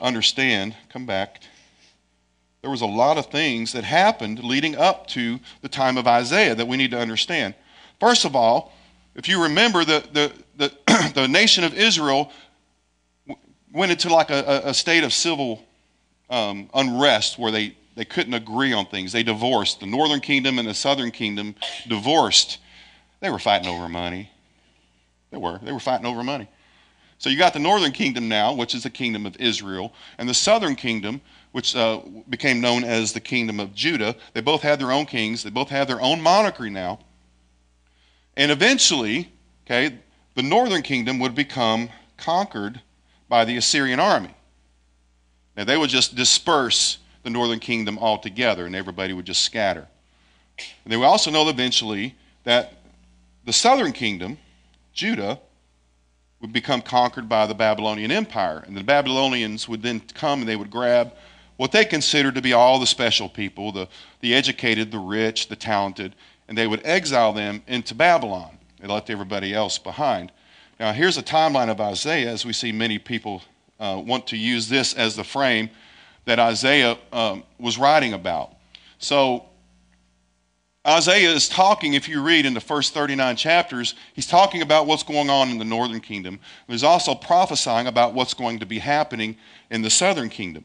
understand. 0.00 0.76
Come 0.88 1.06
back. 1.06 1.40
There 2.62 2.70
was 2.70 2.80
a 2.80 2.86
lot 2.86 3.18
of 3.18 3.26
things 3.26 3.72
that 3.72 3.84
happened 3.84 4.42
leading 4.42 4.76
up 4.76 5.06
to 5.08 5.40
the 5.60 5.68
time 5.68 5.96
of 5.96 6.06
Isaiah 6.06 6.54
that 6.54 6.68
we 6.68 6.76
need 6.76 6.90
to 6.92 6.98
understand. 6.98 7.54
First 8.00 8.24
of 8.24 8.34
all, 8.34 8.72
if 9.16 9.28
you 9.28 9.42
remember, 9.42 9.84
the, 9.84 10.04
the, 10.12 10.32
the, 10.56 11.12
the 11.14 11.26
nation 11.26 11.64
of 11.64 11.74
Israel 11.74 12.30
went 13.72 13.90
into 13.90 14.08
like 14.08 14.30
a, 14.30 14.62
a 14.64 14.74
state 14.74 15.04
of 15.04 15.12
civil 15.12 15.64
um, 16.30 16.68
unrest 16.74 17.38
where 17.38 17.50
they, 17.50 17.76
they 17.94 18.04
couldn't 18.04 18.34
agree 18.34 18.72
on 18.72 18.86
things. 18.86 19.12
They 19.12 19.22
divorced. 19.22 19.80
The 19.80 19.86
northern 19.86 20.20
kingdom 20.20 20.58
and 20.58 20.68
the 20.68 20.74
southern 20.74 21.10
kingdom 21.10 21.54
divorced. 21.88 22.58
They 23.20 23.30
were 23.30 23.38
fighting 23.38 23.68
over 23.68 23.88
money. 23.88 24.30
They 25.30 25.38
were. 25.38 25.58
They 25.62 25.72
were 25.72 25.80
fighting 25.80 26.06
over 26.06 26.22
money. 26.22 26.48
So 27.18 27.30
you 27.30 27.38
got 27.38 27.54
the 27.54 27.58
northern 27.58 27.92
kingdom 27.92 28.28
now, 28.28 28.52
which 28.52 28.74
is 28.74 28.82
the 28.82 28.90
kingdom 28.90 29.24
of 29.24 29.36
Israel, 29.38 29.94
and 30.18 30.28
the 30.28 30.34
southern 30.34 30.76
kingdom, 30.76 31.22
which 31.52 31.74
uh, 31.74 32.00
became 32.28 32.60
known 32.60 32.84
as 32.84 33.14
the 33.14 33.20
kingdom 33.20 33.58
of 33.58 33.74
Judah. 33.74 34.14
They 34.34 34.42
both 34.42 34.60
had 34.60 34.78
their 34.78 34.92
own 34.92 35.06
kings. 35.06 35.42
They 35.42 35.48
both 35.48 35.70
have 35.70 35.88
their 35.88 36.00
own 36.02 36.20
monarchy 36.20 36.68
now. 36.68 36.98
And 38.36 38.50
eventually, 38.50 39.32
okay, 39.64 39.98
the 40.34 40.42
northern 40.42 40.82
kingdom 40.82 41.18
would 41.20 41.34
become 41.34 41.88
conquered 42.16 42.80
by 43.28 43.44
the 43.44 43.56
Assyrian 43.56 44.00
army. 44.00 44.34
Now, 45.56 45.64
they 45.64 45.76
would 45.76 45.90
just 45.90 46.14
disperse 46.14 46.98
the 47.22 47.30
northern 47.30 47.58
kingdom 47.58 47.98
altogether, 47.98 48.66
and 48.66 48.76
everybody 48.76 49.12
would 49.12 49.24
just 49.24 49.42
scatter. 49.42 49.86
And 50.84 50.92
they 50.92 50.96
would 50.96 51.06
also 51.06 51.30
know 51.30 51.48
eventually 51.48 52.14
that 52.44 52.74
the 53.44 53.52
southern 53.52 53.92
kingdom, 53.92 54.38
Judah, 54.92 55.40
would 56.40 56.52
become 56.52 56.82
conquered 56.82 57.28
by 57.28 57.46
the 57.46 57.54
Babylonian 57.54 58.12
Empire. 58.12 58.62
And 58.66 58.76
the 58.76 58.84
Babylonians 58.84 59.68
would 59.68 59.82
then 59.82 60.00
come 60.14 60.40
and 60.40 60.48
they 60.48 60.56
would 60.56 60.70
grab 60.70 61.12
what 61.56 61.72
they 61.72 61.84
considered 61.84 62.34
to 62.34 62.42
be 62.42 62.52
all 62.52 62.78
the 62.78 62.86
special 62.86 63.28
people 63.28 63.72
the, 63.72 63.88
the 64.20 64.34
educated, 64.34 64.90
the 64.90 64.98
rich, 64.98 65.48
the 65.48 65.56
talented, 65.56 66.14
and 66.48 66.56
they 66.56 66.66
would 66.66 66.80
exile 66.84 67.32
them 67.32 67.62
into 67.66 67.94
Babylon. 67.94 68.58
They 68.80 68.88
left 68.88 69.10
everybody 69.10 69.54
else 69.54 69.78
behind. 69.78 70.32
Now, 70.78 70.92
here's 70.92 71.16
a 71.16 71.22
timeline 71.22 71.70
of 71.70 71.80
Isaiah, 71.80 72.30
as 72.30 72.44
we 72.44 72.52
see 72.52 72.72
many 72.72 72.98
people 72.98 73.42
uh, 73.80 74.02
want 74.04 74.26
to 74.28 74.36
use 74.36 74.68
this 74.68 74.94
as 74.94 75.16
the 75.16 75.24
frame 75.24 75.70
that 76.26 76.38
Isaiah 76.38 76.98
um, 77.12 77.44
was 77.58 77.78
writing 77.78 78.12
about. 78.12 78.54
So, 78.98 79.46
Isaiah 80.86 81.30
is 81.30 81.48
talking, 81.48 81.94
if 81.94 82.08
you 82.08 82.22
read 82.22 82.46
in 82.46 82.54
the 82.54 82.60
first 82.60 82.94
39 82.94 83.34
chapters, 83.36 83.96
he's 84.12 84.26
talking 84.26 84.62
about 84.62 84.86
what's 84.86 85.02
going 85.02 85.28
on 85.28 85.50
in 85.50 85.58
the 85.58 85.64
northern 85.64 86.00
kingdom. 86.00 86.38
He's 86.68 86.84
also 86.84 87.14
prophesying 87.14 87.88
about 87.88 88.14
what's 88.14 88.34
going 88.34 88.60
to 88.60 88.66
be 88.66 88.78
happening 88.78 89.36
in 89.70 89.82
the 89.82 89.90
southern 89.90 90.28
kingdom. 90.28 90.64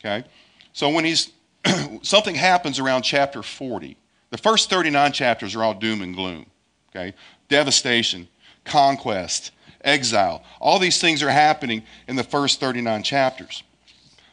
Okay? 0.00 0.26
So 0.74 0.90
when 0.90 1.06
he's 1.06 1.32
something 2.02 2.34
happens 2.34 2.78
around 2.78 3.02
chapter 3.02 3.42
40. 3.42 3.96
The 4.32 4.38
first 4.38 4.70
39 4.70 5.12
chapters 5.12 5.54
are 5.54 5.62
all 5.62 5.74
doom 5.74 6.00
and 6.00 6.14
gloom, 6.14 6.46
okay? 6.88 7.14
Devastation, 7.48 8.28
conquest, 8.64 9.50
exile. 9.84 10.42
All 10.58 10.78
these 10.78 10.98
things 10.98 11.22
are 11.22 11.28
happening 11.28 11.82
in 12.08 12.16
the 12.16 12.24
first 12.24 12.58
39 12.58 13.02
chapters. 13.02 13.62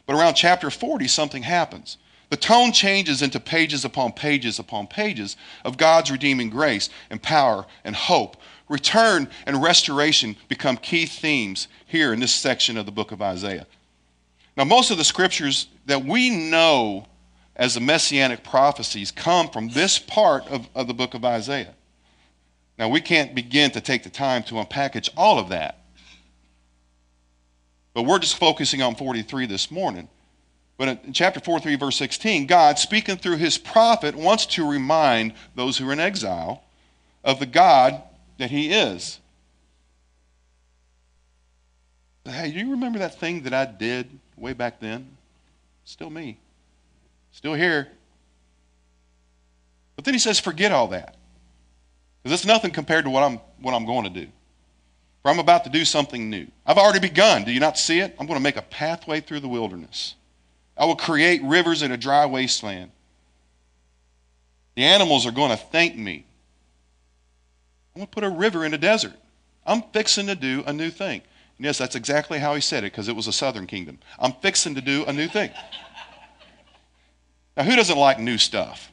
But 0.06 0.16
around 0.16 0.34
chapter 0.34 0.70
40, 0.70 1.06
something 1.06 1.42
happens. 1.42 1.98
The 2.30 2.38
tone 2.38 2.72
changes 2.72 3.20
into 3.20 3.38
pages 3.38 3.84
upon 3.84 4.12
pages 4.12 4.58
upon 4.58 4.86
pages 4.86 5.36
of 5.66 5.76
God's 5.76 6.10
redeeming 6.10 6.48
grace 6.48 6.88
and 7.10 7.20
power 7.22 7.66
and 7.84 7.94
hope. 7.94 8.38
Return 8.70 9.28
and 9.44 9.62
restoration 9.62 10.34
become 10.48 10.78
key 10.78 11.04
themes 11.04 11.68
here 11.84 12.14
in 12.14 12.20
this 12.20 12.34
section 12.34 12.78
of 12.78 12.86
the 12.86 12.92
book 12.92 13.12
of 13.12 13.20
Isaiah. 13.20 13.66
Now, 14.56 14.64
most 14.64 14.90
of 14.90 14.96
the 14.96 15.04
scriptures 15.04 15.66
that 15.84 16.06
we 16.06 16.30
know 16.30 17.04
as 17.56 17.74
the 17.74 17.80
messianic 17.80 18.42
prophecies 18.42 19.10
come 19.10 19.48
from 19.48 19.68
this 19.68 19.98
part 19.98 20.46
of, 20.48 20.68
of 20.74 20.86
the 20.86 20.94
book 20.94 21.14
of 21.14 21.24
Isaiah. 21.24 21.74
Now, 22.78 22.88
we 22.88 23.00
can't 23.00 23.34
begin 23.34 23.70
to 23.72 23.80
take 23.80 24.02
the 24.02 24.10
time 24.10 24.42
to 24.44 24.54
unpackage 24.54 25.10
all 25.16 25.38
of 25.38 25.50
that. 25.50 25.78
But 27.92 28.04
we're 28.04 28.18
just 28.18 28.38
focusing 28.38 28.80
on 28.80 28.94
43 28.94 29.46
this 29.46 29.70
morning. 29.70 30.08
But 30.78 31.04
in 31.04 31.12
chapter 31.12 31.40
43, 31.40 31.76
verse 31.76 31.96
16, 31.96 32.46
God, 32.46 32.78
speaking 32.78 33.16
through 33.16 33.36
his 33.36 33.58
prophet, 33.58 34.14
wants 34.14 34.46
to 34.46 34.66
remind 34.66 35.34
those 35.54 35.76
who 35.76 35.86
are 35.90 35.92
in 35.92 36.00
exile 36.00 36.62
of 37.22 37.38
the 37.38 37.44
God 37.44 38.02
that 38.38 38.50
he 38.50 38.72
is. 38.72 39.20
Hey, 42.24 42.50
do 42.50 42.58
you 42.58 42.70
remember 42.70 42.98
that 43.00 43.20
thing 43.20 43.42
that 43.42 43.52
I 43.52 43.66
did 43.66 44.08
way 44.36 44.54
back 44.54 44.80
then? 44.80 45.16
Still 45.84 46.08
me. 46.08 46.38
Still 47.32 47.54
here. 47.54 47.88
But 49.96 50.04
then 50.04 50.14
he 50.14 50.20
says, 50.20 50.40
forget 50.40 50.72
all 50.72 50.88
that. 50.88 51.16
Because 52.22 52.38
it's 52.38 52.46
nothing 52.46 52.70
compared 52.70 53.04
to 53.04 53.10
what 53.10 53.22
I'm, 53.22 53.38
what 53.60 53.74
I'm 53.74 53.86
going 53.86 54.04
to 54.04 54.10
do. 54.10 54.26
For 55.22 55.30
I'm 55.30 55.38
about 55.38 55.64
to 55.64 55.70
do 55.70 55.84
something 55.84 56.30
new. 56.30 56.46
I've 56.66 56.78
already 56.78 57.00
begun. 57.00 57.44
Do 57.44 57.52
you 57.52 57.60
not 57.60 57.78
see 57.78 58.00
it? 58.00 58.16
I'm 58.18 58.26
going 58.26 58.38
to 58.38 58.42
make 58.42 58.56
a 58.56 58.62
pathway 58.62 59.20
through 59.20 59.40
the 59.40 59.48
wilderness. 59.48 60.14
I 60.76 60.86
will 60.86 60.96
create 60.96 61.42
rivers 61.42 61.82
in 61.82 61.92
a 61.92 61.96
dry 61.96 62.24
wasteland. 62.24 62.90
The 64.76 64.84
animals 64.84 65.26
are 65.26 65.32
going 65.32 65.50
to 65.50 65.56
thank 65.56 65.96
me. 65.96 66.24
I'm 67.94 68.00
going 68.00 68.06
to 68.06 68.10
put 68.10 68.24
a 68.24 68.30
river 68.30 68.64
in 68.64 68.72
a 68.72 68.78
desert. 68.78 69.12
I'm 69.66 69.82
fixing 69.92 70.26
to 70.28 70.34
do 70.34 70.62
a 70.66 70.72
new 70.72 70.90
thing. 70.90 71.20
And 71.58 71.66
yes, 71.66 71.76
that's 71.76 71.96
exactly 71.96 72.38
how 72.38 72.54
he 72.54 72.62
said 72.62 72.84
it 72.84 72.92
because 72.92 73.08
it 73.08 73.16
was 73.16 73.26
a 73.26 73.32
southern 73.32 73.66
kingdom. 73.66 73.98
I'm 74.18 74.32
fixing 74.32 74.74
to 74.76 74.80
do 74.80 75.04
a 75.04 75.12
new 75.12 75.28
thing. 75.28 75.50
Now, 77.56 77.64
who 77.64 77.76
doesn't 77.76 77.98
like 77.98 78.18
new 78.18 78.38
stuff? 78.38 78.90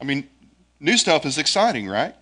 I 0.00 0.04
mean, 0.04 0.28
new 0.80 0.96
stuff 0.96 1.26
is 1.26 1.38
exciting, 1.38 1.88
right? 1.88 2.14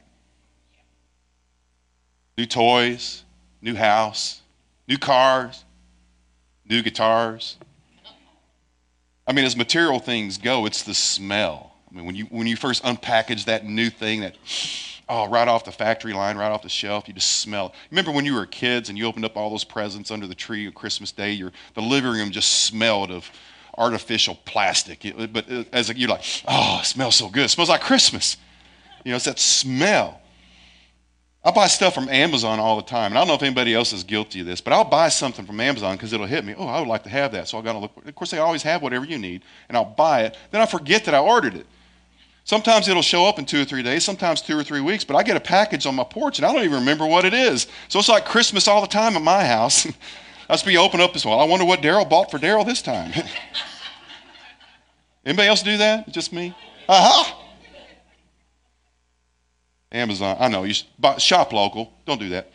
New 2.36 2.46
toys, 2.46 3.22
new 3.62 3.74
house, 3.74 4.40
new 4.88 4.98
cars, 4.98 5.64
new 6.68 6.82
guitars. 6.82 7.56
I 9.26 9.32
mean, 9.32 9.44
as 9.44 9.56
material 9.56 9.98
things 9.98 10.38
go, 10.38 10.66
it's 10.66 10.82
the 10.82 10.94
smell. 10.94 11.74
I 11.90 11.94
mean, 11.94 12.06
when 12.06 12.14
you, 12.14 12.24
when 12.26 12.46
you 12.46 12.56
first 12.56 12.82
unpackage 12.84 13.46
that 13.46 13.64
new 13.64 13.90
thing 13.90 14.20
that, 14.20 14.36
oh, 15.08 15.28
right 15.28 15.48
off 15.48 15.64
the 15.64 15.72
factory 15.72 16.12
line, 16.12 16.36
right 16.36 16.50
off 16.50 16.62
the 16.62 16.68
shelf, 16.68 17.08
you 17.08 17.14
just 17.14 17.40
smell 17.40 17.66
it. 17.66 17.72
Remember 17.90 18.10
when 18.10 18.24
you 18.24 18.34
were 18.34 18.46
kids 18.46 18.88
and 18.88 18.98
you 18.98 19.06
opened 19.06 19.24
up 19.24 19.36
all 19.36 19.50
those 19.50 19.64
presents 19.64 20.10
under 20.10 20.26
the 20.26 20.34
tree 20.34 20.66
on 20.66 20.72
Christmas 20.72 21.12
Day? 21.12 21.32
Your, 21.32 21.52
the 21.74 21.82
living 21.82 22.10
room 22.12 22.30
just 22.30 22.64
smelled 22.64 23.10
of 23.10 23.30
artificial 23.76 24.38
plastic. 24.44 25.04
But 25.32 25.48
as 25.72 25.90
a, 25.90 25.96
you're 25.96 26.08
like, 26.08 26.24
oh, 26.46 26.78
it 26.82 26.86
smells 26.86 27.16
so 27.16 27.28
good. 27.28 27.44
It 27.44 27.48
smells 27.48 27.68
like 27.68 27.80
Christmas. 27.80 28.36
You 29.04 29.12
know, 29.12 29.16
it's 29.16 29.26
that 29.26 29.38
smell. 29.38 30.20
I 31.44 31.52
buy 31.52 31.68
stuff 31.68 31.94
from 31.94 32.08
Amazon 32.08 32.58
all 32.58 32.76
the 32.76 32.82
time. 32.82 33.12
And 33.12 33.18
I 33.18 33.20
don't 33.20 33.28
know 33.28 33.34
if 33.34 33.42
anybody 33.42 33.72
else 33.72 33.92
is 33.92 34.02
guilty 34.02 34.40
of 34.40 34.46
this, 34.46 34.60
but 34.60 34.72
I'll 34.72 34.82
buy 34.82 35.08
something 35.08 35.46
from 35.46 35.60
Amazon 35.60 35.94
because 35.94 36.12
it'll 36.12 36.26
hit 36.26 36.44
me. 36.44 36.54
Oh, 36.58 36.66
I 36.66 36.80
would 36.80 36.88
like 36.88 37.04
to 37.04 37.08
have 37.08 37.30
that. 37.32 37.46
So 37.46 37.56
I 37.56 37.62
got 37.62 37.74
to 37.74 37.78
look. 37.78 37.92
Of 38.04 38.14
course, 38.16 38.32
they 38.32 38.38
always 38.38 38.64
have 38.64 38.82
whatever 38.82 39.04
you 39.04 39.16
need, 39.16 39.42
and 39.68 39.76
I'll 39.76 39.84
buy 39.84 40.22
it. 40.22 40.36
Then 40.50 40.60
I 40.60 40.66
forget 40.66 41.04
that 41.04 41.14
I 41.14 41.20
ordered 41.20 41.54
it. 41.54 41.66
Sometimes 42.42 42.88
it'll 42.88 43.02
show 43.02 43.26
up 43.26 43.38
in 43.40 43.44
two 43.44 43.60
or 43.60 43.64
three 43.64 43.82
days, 43.82 44.04
sometimes 44.04 44.40
two 44.40 44.56
or 44.56 44.62
three 44.62 44.80
weeks, 44.80 45.04
but 45.04 45.16
I 45.16 45.24
get 45.24 45.36
a 45.36 45.40
package 45.40 45.84
on 45.84 45.96
my 45.96 46.04
porch 46.04 46.38
and 46.38 46.46
I 46.46 46.52
don't 46.52 46.62
even 46.62 46.78
remember 46.78 47.04
what 47.04 47.24
it 47.24 47.34
is. 47.34 47.66
So 47.88 47.98
it's 47.98 48.08
like 48.08 48.24
Christmas 48.24 48.68
all 48.68 48.80
the 48.80 48.86
time 48.86 49.16
at 49.16 49.22
my 49.22 49.44
house. 49.44 49.86
Just 50.48 50.64
be 50.64 50.76
open 50.76 51.00
up 51.00 51.12
this 51.12 51.24
one. 51.24 51.38
I 51.38 51.44
wonder 51.44 51.64
what 51.64 51.80
Daryl 51.80 52.08
bought 52.08 52.30
for 52.30 52.38
Daryl 52.38 52.64
this 52.64 52.82
time. 52.82 53.12
Anybody 55.24 55.48
else 55.48 55.62
do 55.62 55.76
that? 55.78 56.12
Just 56.12 56.32
me? 56.32 56.54
Aha! 56.88 57.20
Uh-huh. 57.20 57.42
Amazon. 59.92 60.36
I 60.38 60.48
know 60.48 60.64
you 60.64 60.74
buy, 60.98 61.16
shop 61.18 61.52
local. 61.52 61.92
Don't 62.04 62.20
do 62.20 62.28
that. 62.30 62.50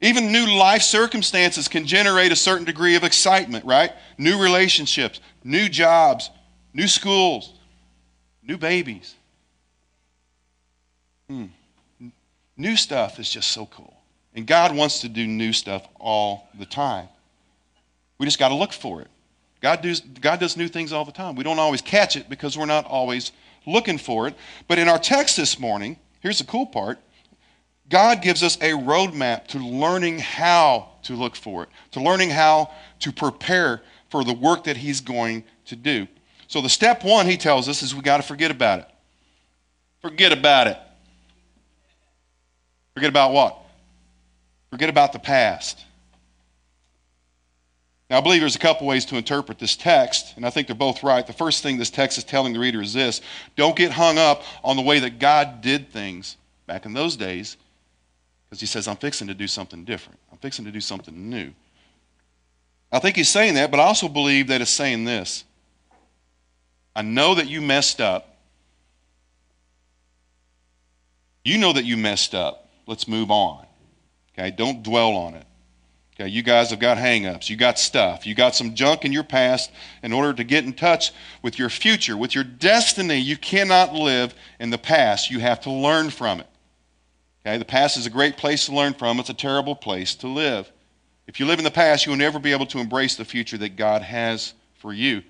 Even 0.00 0.30
new 0.30 0.46
life 0.46 0.82
circumstances 0.82 1.68
can 1.68 1.86
generate 1.86 2.30
a 2.30 2.36
certain 2.36 2.64
degree 2.64 2.96
of 2.96 3.02
excitement, 3.02 3.64
right? 3.64 3.92
New 4.18 4.40
relationships, 4.40 5.20
new 5.42 5.68
jobs, 5.68 6.30
new 6.74 6.86
schools, 6.86 7.54
new 8.42 8.58
babies. 8.58 9.14
Hmm. 11.28 11.46
New 12.56 12.76
stuff 12.76 13.18
is 13.18 13.30
just 13.30 13.48
so 13.48 13.66
cool. 13.66 13.95
And 14.36 14.46
God 14.46 14.76
wants 14.76 15.00
to 15.00 15.08
do 15.08 15.26
new 15.26 15.52
stuff 15.52 15.88
all 15.98 16.48
the 16.58 16.66
time. 16.66 17.08
We 18.18 18.26
just 18.26 18.38
got 18.38 18.50
to 18.50 18.54
look 18.54 18.72
for 18.72 19.00
it. 19.00 19.08
God 19.62 19.80
does, 19.80 20.00
God 20.00 20.38
does 20.38 20.56
new 20.56 20.68
things 20.68 20.92
all 20.92 21.06
the 21.06 21.12
time. 21.12 21.34
We 21.34 21.42
don't 21.42 21.58
always 21.58 21.80
catch 21.80 22.16
it 22.16 22.28
because 22.28 22.56
we're 22.56 22.66
not 22.66 22.84
always 22.84 23.32
looking 23.66 23.96
for 23.96 24.28
it. 24.28 24.34
But 24.68 24.78
in 24.78 24.88
our 24.88 24.98
text 24.98 25.38
this 25.38 25.58
morning, 25.58 25.98
here's 26.20 26.38
the 26.38 26.44
cool 26.44 26.66
part 26.66 26.98
God 27.88 28.20
gives 28.20 28.42
us 28.42 28.56
a 28.56 28.72
roadmap 28.72 29.46
to 29.48 29.58
learning 29.58 30.18
how 30.18 30.90
to 31.04 31.14
look 31.14 31.34
for 31.34 31.62
it, 31.62 31.68
to 31.92 32.00
learning 32.00 32.30
how 32.30 32.70
to 33.00 33.12
prepare 33.12 33.80
for 34.10 34.22
the 34.22 34.34
work 34.34 34.64
that 34.64 34.76
He's 34.76 35.00
going 35.00 35.44
to 35.66 35.76
do. 35.76 36.06
So, 36.48 36.60
the 36.60 36.68
step 36.68 37.04
one, 37.04 37.26
He 37.26 37.36
tells 37.36 37.68
us, 37.68 37.82
is 37.82 37.94
we 37.94 38.02
got 38.02 38.18
to 38.18 38.22
forget 38.22 38.50
about 38.50 38.80
it. 38.80 38.88
Forget 40.02 40.32
about 40.32 40.66
it. 40.66 40.78
Forget 42.94 43.08
about 43.08 43.32
what? 43.32 43.65
Forget 44.70 44.88
about 44.88 45.12
the 45.12 45.18
past. 45.18 45.84
Now, 48.08 48.18
I 48.18 48.20
believe 48.20 48.40
there's 48.40 48.54
a 48.54 48.60
couple 48.60 48.86
ways 48.86 49.04
to 49.06 49.16
interpret 49.16 49.58
this 49.58 49.74
text, 49.74 50.36
and 50.36 50.46
I 50.46 50.50
think 50.50 50.68
they're 50.68 50.76
both 50.76 51.02
right. 51.02 51.26
The 51.26 51.32
first 51.32 51.62
thing 51.62 51.76
this 51.76 51.90
text 51.90 52.18
is 52.18 52.24
telling 52.24 52.52
the 52.52 52.60
reader 52.60 52.80
is 52.80 52.92
this 52.92 53.20
don't 53.56 53.76
get 53.76 53.90
hung 53.90 54.16
up 54.16 54.42
on 54.62 54.76
the 54.76 54.82
way 54.82 55.00
that 55.00 55.18
God 55.18 55.60
did 55.60 55.90
things 55.90 56.36
back 56.66 56.86
in 56.86 56.92
those 56.92 57.16
days, 57.16 57.56
because 58.48 58.60
he 58.60 58.66
says, 58.66 58.86
I'm 58.86 58.96
fixing 58.96 59.26
to 59.26 59.34
do 59.34 59.48
something 59.48 59.84
different. 59.84 60.20
I'm 60.30 60.38
fixing 60.38 60.64
to 60.66 60.70
do 60.70 60.80
something 60.80 61.28
new. 61.28 61.52
I 62.92 63.00
think 63.00 63.16
he's 63.16 63.28
saying 63.28 63.54
that, 63.54 63.72
but 63.72 63.80
I 63.80 63.84
also 63.84 64.08
believe 64.08 64.48
that 64.48 64.60
it's 64.60 64.70
saying 64.70 65.04
this 65.04 65.44
I 66.94 67.02
know 67.02 67.34
that 67.34 67.48
you 67.48 67.60
messed 67.60 68.00
up. 68.00 68.36
You 71.44 71.58
know 71.58 71.72
that 71.72 71.84
you 71.84 71.96
messed 71.96 72.34
up. 72.34 72.68
Let's 72.86 73.06
move 73.06 73.30
on. 73.30 73.65
Okay, 74.38 74.50
don't 74.50 74.82
dwell 74.82 75.12
on 75.12 75.34
it. 75.34 75.46
Okay, 76.14 76.28
you 76.28 76.42
guys 76.42 76.70
have 76.70 76.78
got 76.78 76.96
hangups. 76.96 77.50
You 77.50 77.56
got 77.56 77.78
stuff. 77.78 78.26
You 78.26 78.34
got 78.34 78.54
some 78.54 78.74
junk 78.74 79.04
in 79.04 79.12
your 79.12 79.22
past. 79.22 79.70
In 80.02 80.12
order 80.12 80.32
to 80.32 80.44
get 80.44 80.64
in 80.64 80.72
touch 80.72 81.12
with 81.42 81.58
your 81.58 81.68
future, 81.68 82.16
with 82.16 82.34
your 82.34 82.44
destiny, 82.44 83.18
you 83.18 83.36
cannot 83.36 83.92
live 83.92 84.34
in 84.58 84.70
the 84.70 84.78
past. 84.78 85.30
You 85.30 85.40
have 85.40 85.60
to 85.62 85.70
learn 85.70 86.08
from 86.08 86.40
it. 86.40 86.46
Okay, 87.46 87.58
the 87.58 87.66
past 87.66 87.96
is 87.96 88.06
a 88.06 88.10
great 88.10 88.36
place 88.36 88.66
to 88.66 88.74
learn 88.74 88.94
from. 88.94 89.20
It's 89.20 89.28
a 89.28 89.34
terrible 89.34 89.74
place 89.74 90.14
to 90.16 90.26
live. 90.26 90.70
If 91.26 91.38
you 91.38 91.46
live 91.46 91.58
in 91.58 91.64
the 91.64 91.70
past, 91.70 92.06
you 92.06 92.10
will 92.10 92.18
never 92.18 92.38
be 92.38 92.52
able 92.52 92.66
to 92.66 92.78
embrace 92.78 93.16
the 93.16 93.24
future 93.24 93.58
that 93.58 93.76
God 93.76 94.02
has 94.02 94.54
for 94.74 94.92
you. 94.92 95.22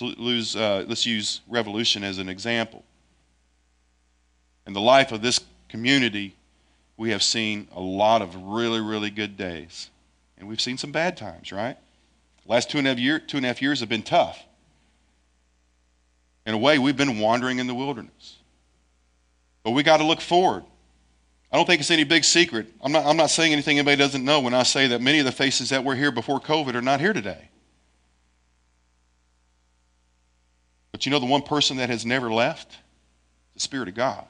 let's, 0.00 0.54
uh, 0.54 0.84
let's 0.86 1.06
use 1.06 1.40
revolution 1.48 2.04
as 2.04 2.18
an 2.18 2.28
example. 2.28 2.84
In 4.66 4.72
the 4.72 4.80
life 4.80 5.10
of 5.10 5.20
this 5.20 5.40
community, 5.68 6.36
we 7.02 7.10
have 7.10 7.22
seen 7.22 7.66
a 7.74 7.80
lot 7.80 8.22
of 8.22 8.32
really, 8.36 8.80
really 8.80 9.10
good 9.10 9.36
days. 9.36 9.90
And 10.38 10.48
we've 10.48 10.60
seen 10.60 10.78
some 10.78 10.92
bad 10.92 11.16
times, 11.16 11.50
right? 11.50 11.76
Last 12.46 12.70
two 12.70 12.78
and, 12.78 12.86
a 12.86 12.90
half 12.90 12.98
year, 13.00 13.18
two 13.18 13.38
and 13.38 13.44
a 13.44 13.48
half 13.48 13.60
years 13.60 13.80
have 13.80 13.88
been 13.88 14.04
tough. 14.04 14.40
In 16.46 16.54
a 16.54 16.58
way, 16.58 16.78
we've 16.78 16.96
been 16.96 17.18
wandering 17.18 17.58
in 17.58 17.66
the 17.66 17.74
wilderness. 17.74 18.36
But 19.64 19.72
we 19.72 19.82
got 19.82 19.96
to 19.96 20.04
look 20.04 20.20
forward. 20.20 20.62
I 21.50 21.56
don't 21.56 21.66
think 21.66 21.80
it's 21.80 21.90
any 21.90 22.04
big 22.04 22.22
secret. 22.22 22.68
I'm 22.80 22.92
not, 22.92 23.04
I'm 23.04 23.16
not 23.16 23.30
saying 23.30 23.52
anything 23.52 23.80
anybody 23.80 23.96
doesn't 23.96 24.24
know 24.24 24.38
when 24.38 24.54
I 24.54 24.62
say 24.62 24.86
that 24.86 25.00
many 25.00 25.18
of 25.18 25.24
the 25.24 25.32
faces 25.32 25.70
that 25.70 25.82
were 25.82 25.96
here 25.96 26.12
before 26.12 26.38
COVID 26.38 26.76
are 26.76 26.82
not 26.82 27.00
here 27.00 27.12
today. 27.12 27.48
But 30.92 31.04
you 31.04 31.10
know 31.10 31.18
the 31.18 31.26
one 31.26 31.42
person 31.42 31.78
that 31.78 31.90
has 31.90 32.06
never 32.06 32.32
left? 32.32 32.78
The 33.54 33.60
Spirit 33.60 33.88
of 33.88 33.96
God. 33.96 34.24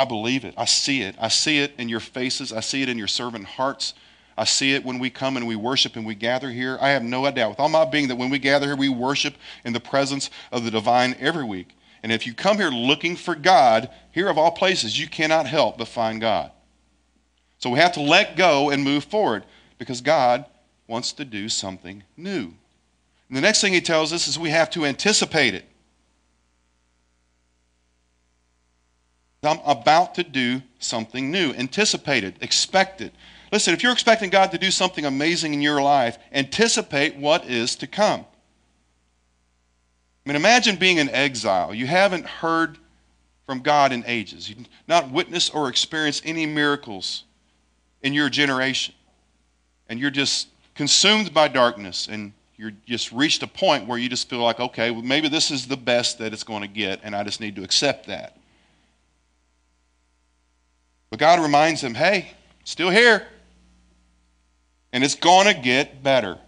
I 0.00 0.06
believe 0.06 0.46
it. 0.46 0.54
I 0.56 0.64
see 0.64 1.02
it. 1.02 1.14
I 1.18 1.28
see 1.28 1.58
it 1.58 1.74
in 1.76 1.90
your 1.90 2.00
faces. 2.00 2.54
I 2.54 2.60
see 2.60 2.80
it 2.80 2.88
in 2.88 2.96
your 2.96 3.06
servant 3.06 3.44
hearts. 3.44 3.92
I 4.34 4.44
see 4.44 4.72
it 4.72 4.82
when 4.82 4.98
we 4.98 5.10
come 5.10 5.36
and 5.36 5.46
we 5.46 5.56
worship 5.56 5.94
and 5.94 6.06
we 6.06 6.14
gather 6.14 6.48
here. 6.48 6.78
I 6.80 6.88
have 6.90 7.02
no 7.02 7.30
doubt 7.30 7.50
with 7.50 7.60
all 7.60 7.68
my 7.68 7.84
being 7.84 8.08
that 8.08 8.16
when 8.16 8.30
we 8.30 8.38
gather 8.38 8.64
here, 8.68 8.76
we 8.76 8.88
worship 8.88 9.34
in 9.62 9.74
the 9.74 9.78
presence 9.78 10.30
of 10.50 10.64
the 10.64 10.70
divine 10.70 11.16
every 11.20 11.44
week. 11.44 11.76
And 12.02 12.10
if 12.10 12.26
you 12.26 12.32
come 12.32 12.56
here 12.56 12.70
looking 12.70 13.14
for 13.14 13.34
God, 13.34 13.90
here 14.10 14.30
of 14.30 14.38
all 14.38 14.52
places, 14.52 14.98
you 14.98 15.06
cannot 15.06 15.46
help 15.46 15.76
but 15.76 15.86
find 15.86 16.18
God. 16.18 16.50
So 17.58 17.68
we 17.68 17.78
have 17.78 17.92
to 17.92 18.00
let 18.00 18.38
go 18.38 18.70
and 18.70 18.82
move 18.82 19.04
forward 19.04 19.44
because 19.76 20.00
God 20.00 20.46
wants 20.86 21.12
to 21.12 21.26
do 21.26 21.50
something 21.50 22.04
new. 22.16 22.54
And 23.28 23.36
the 23.36 23.42
next 23.42 23.60
thing 23.60 23.74
he 23.74 23.82
tells 23.82 24.14
us 24.14 24.28
is 24.28 24.38
we 24.38 24.48
have 24.48 24.70
to 24.70 24.86
anticipate 24.86 25.52
it. 25.52 25.66
I'm 29.42 29.60
about 29.64 30.14
to 30.16 30.22
do 30.22 30.62
something 30.78 31.30
new. 31.30 31.52
Anticipate 31.54 32.24
it, 32.24 32.36
expect 32.40 33.00
it. 33.00 33.14
Listen, 33.52 33.74
if 33.74 33.82
you're 33.82 33.92
expecting 33.92 34.30
God 34.30 34.52
to 34.52 34.58
do 34.58 34.70
something 34.70 35.04
amazing 35.04 35.54
in 35.54 35.62
your 35.62 35.82
life, 35.82 36.18
anticipate 36.32 37.16
what 37.16 37.46
is 37.46 37.74
to 37.76 37.86
come. 37.86 38.24
I 40.24 40.28
mean, 40.28 40.36
imagine 40.36 40.76
being 40.76 40.98
in 40.98 41.08
exile. 41.08 41.74
You 41.74 41.86
haven't 41.86 42.26
heard 42.26 42.78
from 43.46 43.60
God 43.60 43.92
in 43.92 44.04
ages. 44.06 44.48
You've 44.48 44.68
not 44.86 45.10
witnessed 45.10 45.54
or 45.54 45.68
experienced 45.68 46.22
any 46.24 46.46
miracles 46.46 47.24
in 48.02 48.12
your 48.12 48.28
generation. 48.28 48.94
And 49.88 49.98
you're 49.98 50.10
just 50.10 50.48
consumed 50.74 51.34
by 51.34 51.48
darkness 51.48 52.06
and 52.08 52.32
you're 52.56 52.72
just 52.86 53.10
reached 53.10 53.42
a 53.42 53.46
point 53.46 53.88
where 53.88 53.98
you 53.98 54.08
just 54.08 54.28
feel 54.28 54.40
like, 54.40 54.60
okay, 54.60 54.90
well, 54.90 55.02
maybe 55.02 55.28
this 55.28 55.50
is 55.50 55.66
the 55.66 55.78
best 55.78 56.18
that 56.18 56.34
it's 56.34 56.44
going 56.44 56.60
to 56.60 56.68
get, 56.68 57.00
and 57.02 57.16
I 57.16 57.24
just 57.24 57.40
need 57.40 57.56
to 57.56 57.64
accept 57.64 58.06
that. 58.08 58.36
But 61.10 61.18
God 61.18 61.40
reminds 61.40 61.80
them, 61.80 61.94
hey, 61.94 62.32
still 62.64 62.90
here. 62.90 63.26
And 64.92 65.04
it's 65.04 65.14
going 65.14 65.46
to 65.46 65.60
get 65.60 66.02
better. 66.02 66.38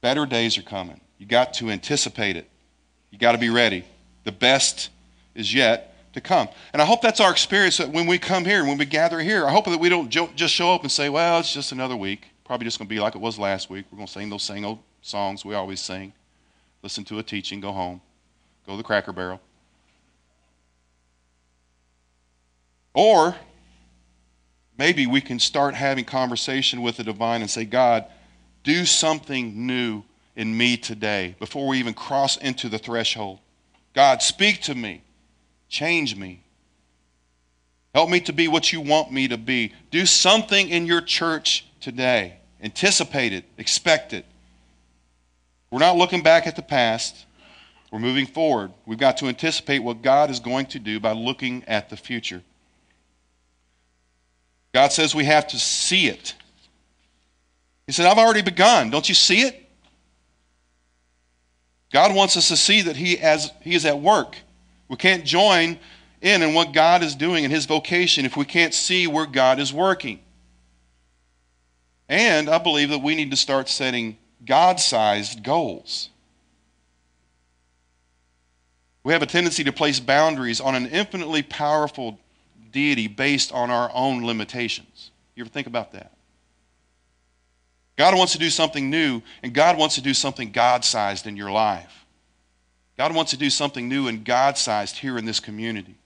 Better 0.00 0.26
days 0.26 0.58
are 0.58 0.62
coming. 0.62 1.00
You 1.18 1.26
got 1.26 1.54
to 1.54 1.70
anticipate 1.70 2.36
it. 2.36 2.48
You 3.10 3.18
got 3.18 3.32
to 3.32 3.38
be 3.38 3.50
ready. 3.50 3.84
The 4.24 4.32
best 4.32 4.90
is 5.34 5.54
yet 5.54 6.12
to 6.12 6.20
come. 6.20 6.48
And 6.72 6.82
I 6.82 6.84
hope 6.84 7.02
that's 7.02 7.20
our 7.20 7.30
experience 7.30 7.78
that 7.78 7.88
when 7.88 8.06
we 8.06 8.18
come 8.18 8.44
here, 8.44 8.64
when 8.64 8.78
we 8.78 8.84
gather 8.84 9.20
here, 9.20 9.46
I 9.46 9.50
hope 9.50 9.64
that 9.66 9.78
we 9.78 9.88
don't 9.88 10.08
just 10.08 10.54
show 10.54 10.74
up 10.74 10.82
and 10.82 10.90
say, 10.90 11.08
well, 11.08 11.38
it's 11.38 11.52
just 11.52 11.72
another 11.72 11.96
week. 11.96 12.26
Probably 12.44 12.64
just 12.64 12.78
going 12.78 12.88
to 12.88 12.94
be 12.94 13.00
like 13.00 13.14
it 13.14 13.20
was 13.20 13.38
last 13.38 13.70
week. 13.70 13.86
We're 13.90 13.96
going 13.96 14.06
to 14.06 14.12
sing 14.12 14.28
those 14.28 14.42
same 14.42 14.64
old 14.64 14.80
songs 15.04 15.44
we 15.44 15.54
always 15.54 15.80
sing, 15.80 16.14
listen 16.82 17.04
to 17.04 17.18
a 17.18 17.22
teaching, 17.22 17.60
go 17.60 17.72
home, 17.72 18.00
go 18.66 18.72
to 18.72 18.76
the 18.78 18.82
cracker 18.82 19.12
barrel. 19.12 19.40
Or 22.94 23.36
maybe 24.78 25.06
we 25.06 25.20
can 25.20 25.38
start 25.38 25.74
having 25.74 26.04
conversation 26.04 26.80
with 26.80 26.96
the 26.96 27.04
divine 27.04 27.42
and 27.42 27.50
say, 27.50 27.64
God, 27.64 28.06
do 28.62 28.86
something 28.86 29.66
new 29.66 30.04
in 30.36 30.56
me 30.56 30.76
today 30.76 31.36
before 31.38 31.66
we 31.66 31.78
even 31.78 31.94
cross 31.94 32.36
into 32.36 32.68
the 32.68 32.78
threshold. 32.78 33.40
God, 33.94 34.22
speak 34.22 34.62
to 34.62 34.74
me. 34.74 35.02
Change 35.68 36.16
me. 36.16 36.40
Help 37.94 38.10
me 38.10 38.20
to 38.20 38.32
be 38.32 38.48
what 38.48 38.72
you 38.72 38.80
want 38.80 39.12
me 39.12 39.28
to 39.28 39.38
be. 39.38 39.72
Do 39.90 40.06
something 40.06 40.68
in 40.68 40.86
your 40.86 41.00
church 41.00 41.66
today. 41.80 42.38
Anticipate 42.62 43.32
it, 43.32 43.44
expect 43.58 44.12
it. 44.12 44.24
We're 45.70 45.80
not 45.80 45.96
looking 45.96 46.22
back 46.22 46.46
at 46.46 46.56
the 46.56 46.62
past. 46.62 47.26
We're 47.92 48.00
moving 48.00 48.26
forward. 48.26 48.72
We've 48.86 48.98
got 48.98 49.18
to 49.18 49.26
anticipate 49.26 49.80
what 49.80 50.02
God 50.02 50.30
is 50.30 50.40
going 50.40 50.66
to 50.66 50.78
do 50.80 50.98
by 50.98 51.12
looking 51.12 51.62
at 51.64 51.90
the 51.90 51.96
future. 51.96 52.42
God 54.74 54.92
says 54.92 55.14
we 55.14 55.24
have 55.24 55.46
to 55.48 55.58
see 55.58 56.08
it. 56.08 56.34
He 57.86 57.92
said, 57.92 58.06
I've 58.06 58.18
already 58.18 58.42
begun. 58.42 58.90
Don't 58.90 59.08
you 59.08 59.14
see 59.14 59.42
it? 59.42 59.70
God 61.92 62.12
wants 62.12 62.36
us 62.36 62.48
to 62.48 62.56
see 62.56 62.82
that 62.82 62.96
he, 62.96 63.14
has, 63.16 63.52
he 63.60 63.76
is 63.76 63.86
at 63.86 64.00
work. 64.00 64.36
We 64.88 64.96
can't 64.96 65.24
join 65.24 65.78
in 66.20 66.42
in 66.42 66.54
what 66.54 66.72
God 66.72 67.04
is 67.04 67.14
doing 67.14 67.44
in 67.44 67.52
his 67.52 67.66
vocation 67.66 68.24
if 68.24 68.36
we 68.36 68.44
can't 68.44 68.74
see 68.74 69.06
where 69.06 69.26
God 69.26 69.60
is 69.60 69.72
working. 69.72 70.18
And 72.08 72.48
I 72.48 72.58
believe 72.58 72.90
that 72.90 72.98
we 72.98 73.14
need 73.14 73.30
to 73.30 73.36
start 73.36 73.68
setting 73.68 74.18
God 74.44 74.80
sized 74.80 75.44
goals. 75.44 76.10
We 79.04 79.12
have 79.12 79.22
a 79.22 79.26
tendency 79.26 79.62
to 79.64 79.72
place 79.72 80.00
boundaries 80.00 80.60
on 80.60 80.74
an 80.74 80.86
infinitely 80.86 81.42
powerful 81.42 82.18
deity 82.74 83.08
based 83.08 83.52
on 83.52 83.70
our 83.70 83.90
own 83.94 84.26
limitations. 84.26 85.12
You 85.34 85.44
ever 85.44 85.50
think 85.50 85.66
about 85.66 85.92
that? 85.92 86.12
God 87.96 88.14
wants 88.16 88.32
to 88.32 88.38
do 88.38 88.50
something 88.50 88.90
new, 88.90 89.22
and 89.42 89.54
God 89.54 89.78
wants 89.78 89.94
to 89.94 90.02
do 90.02 90.12
something 90.12 90.50
God 90.50 90.84
sized 90.84 91.26
in 91.26 91.36
your 91.36 91.50
life. 91.50 92.04
God 92.98 93.14
wants 93.14 93.30
to 93.30 93.38
do 93.38 93.50
something 93.50 93.88
new 93.88 94.08
and 94.08 94.24
God 94.24 94.58
sized 94.58 94.98
here 94.98 95.16
in 95.16 95.24
this 95.24 95.40
community. 95.40 95.96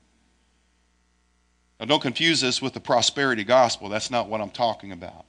Now, 1.80 1.86
don't 1.86 2.02
confuse 2.02 2.40
this 2.40 2.60
with 2.60 2.74
the 2.74 2.80
prosperity 2.80 3.44
gospel. 3.44 3.88
That's 3.88 4.10
not 4.10 4.28
what 4.28 4.40
I'm 4.40 4.50
talking 4.50 4.92
about. 4.92 5.24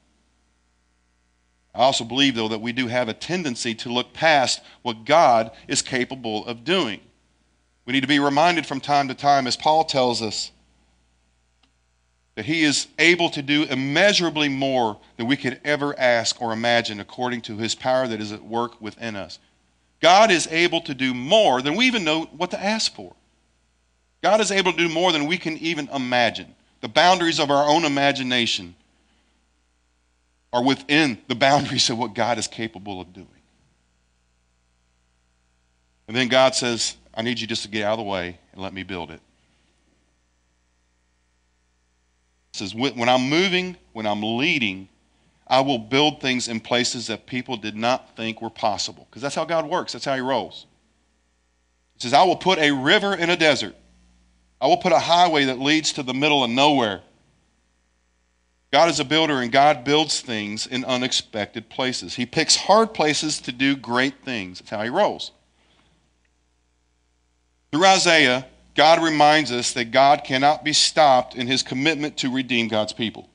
I 1.74 1.80
also 1.80 2.04
believe, 2.04 2.36
though, 2.36 2.48
that 2.48 2.62
we 2.62 2.72
do 2.72 2.88
have 2.88 3.08
a 3.08 3.14
tendency 3.14 3.76
to 3.76 3.94
look 3.94 4.14
past 4.14 4.62
what 4.82 5.06
God 5.06 5.52
is 5.68 5.82
capable 5.82 6.46
of 6.46 6.64
doing. 6.64 7.00
We 7.86 7.94
need 7.94 8.02
to 8.02 8.08
be 8.08 8.20
reminded 8.20 8.66
from 8.66 8.80
time 8.82 9.08
to 9.08 9.14
time, 9.14 9.48
as 9.48 9.56
Paul 9.56 9.84
tells 9.84 10.22
us, 10.22 10.52
that 12.40 12.46
he 12.46 12.64
is 12.64 12.88
able 12.98 13.30
to 13.30 13.42
do 13.42 13.64
immeasurably 13.64 14.48
more 14.48 14.98
than 15.18 15.28
we 15.28 15.36
could 15.36 15.60
ever 15.66 15.94
ask 16.00 16.42
or 16.42 16.54
imagine 16.54 17.02
according 17.02 17.42
to 17.42 17.58
his 17.58 17.76
power 17.76 18.08
that 18.08 18.22
is 18.22 18.32
at 18.32 18.42
work 18.42 18.80
within 18.80 19.18
us. 19.18 19.40
God 20.00 20.32
is 20.32 20.48
able 20.48 20.80
to 20.84 20.94
do 20.94 21.14
more 21.14 21.62
than 21.62 21.76
we 21.76 21.86
even 21.86 22.06
know 22.06 22.30
what 22.38 22.52
to 22.52 22.64
ask 22.64 22.96
for. 22.96 23.14
God 24.24 24.40
is 24.40 24.52
able 24.52 24.72
to 24.72 24.78
do 24.78 24.88
more 24.88 25.12
than 25.12 25.28
we 25.28 25.38
can 25.38 25.58
even 25.58 25.90
imagine. 25.90 26.56
The 26.80 26.88
boundaries 26.88 27.42
of 27.42 27.52
our 27.52 27.68
own 27.70 27.84
imagination 27.84 28.74
are 30.54 30.64
within 30.64 31.18
the 31.28 31.36
boundaries 31.36 31.90
of 31.90 31.98
what 31.98 32.16
God 32.16 32.38
is 32.38 32.48
capable 32.48 33.02
of 33.02 33.12
doing. 33.12 33.28
And 36.08 36.16
then 36.16 36.30
God 36.30 36.56
says, 36.56 36.96
I 37.14 37.22
need 37.22 37.42
you 37.42 37.48
just 37.48 37.64
to 37.64 37.68
get 37.68 37.84
out 37.84 38.00
of 38.00 38.06
the 38.06 38.10
way 38.10 38.40
and 38.54 38.62
let 38.62 38.74
me 38.74 38.84
build 38.84 39.12
it. 39.12 39.20
He 42.49 42.49
says, 42.60 42.76
when 42.76 43.10
I'm 43.10 43.30
moving, 43.30 43.76
when 43.94 44.06
I'm 44.06 44.22
leading, 44.22 44.90
I 45.48 45.62
will 45.62 45.80
build 45.80 46.22
things 46.22 46.48
in 46.48 46.60
places 46.60 47.08
that 47.08 47.26
people 47.26 47.58
did 47.58 47.76
not 47.76 48.16
think 48.16 48.42
were 48.42 48.52
possible. 48.52 49.08
Because 49.10 49.22
that's 49.22 49.36
how 49.36 49.46
God 49.46 49.68
works, 49.68 49.94
that's 49.94 50.06
how 50.06 50.16
He 50.16 50.22
rolls. 50.22 50.68
He 51.96 52.02
says, 52.02 52.14
I 52.14 52.24
will 52.24 52.36
put 52.36 52.60
a 52.60 52.72
river 52.72 53.16
in 53.16 53.30
a 53.30 53.38
desert, 53.38 53.76
I 54.62 54.68
will 54.68 54.78
put 54.78 54.92
a 54.92 55.00
highway 55.00 55.46
that 55.46 55.60
leads 55.60 55.94
to 55.94 56.04
the 56.04 56.14
middle 56.14 56.44
of 56.44 56.52
nowhere. 56.52 57.02
God 58.72 58.90
is 58.90 59.00
a 59.00 59.06
builder, 59.06 59.42
and 59.42 59.52
God 59.52 59.84
builds 59.84 60.22
things 60.22 60.68
in 60.68 60.86
unexpected 60.86 61.70
places. 61.70 62.14
He 62.14 62.28
picks 62.28 62.56
hard 62.56 62.94
places 62.94 63.42
to 63.42 63.52
do 63.52 63.76
great 63.76 64.24
things. 64.24 64.60
That's 64.60 64.70
how 64.70 64.84
He 64.84 64.90
rolls. 64.90 65.32
Through 67.72 67.86
Isaiah, 67.86 68.46
God 68.80 69.04
reminds 69.04 69.52
us 69.52 69.74
that 69.74 69.92
God 69.92 70.24
cannot 70.24 70.64
be 70.64 70.72
stopped 70.72 71.36
in 71.36 71.48
His 71.48 71.64
commitment 71.64 72.16
to 72.20 72.34
redeem 72.34 72.70
God's 72.70 72.94
people. 72.94 73.30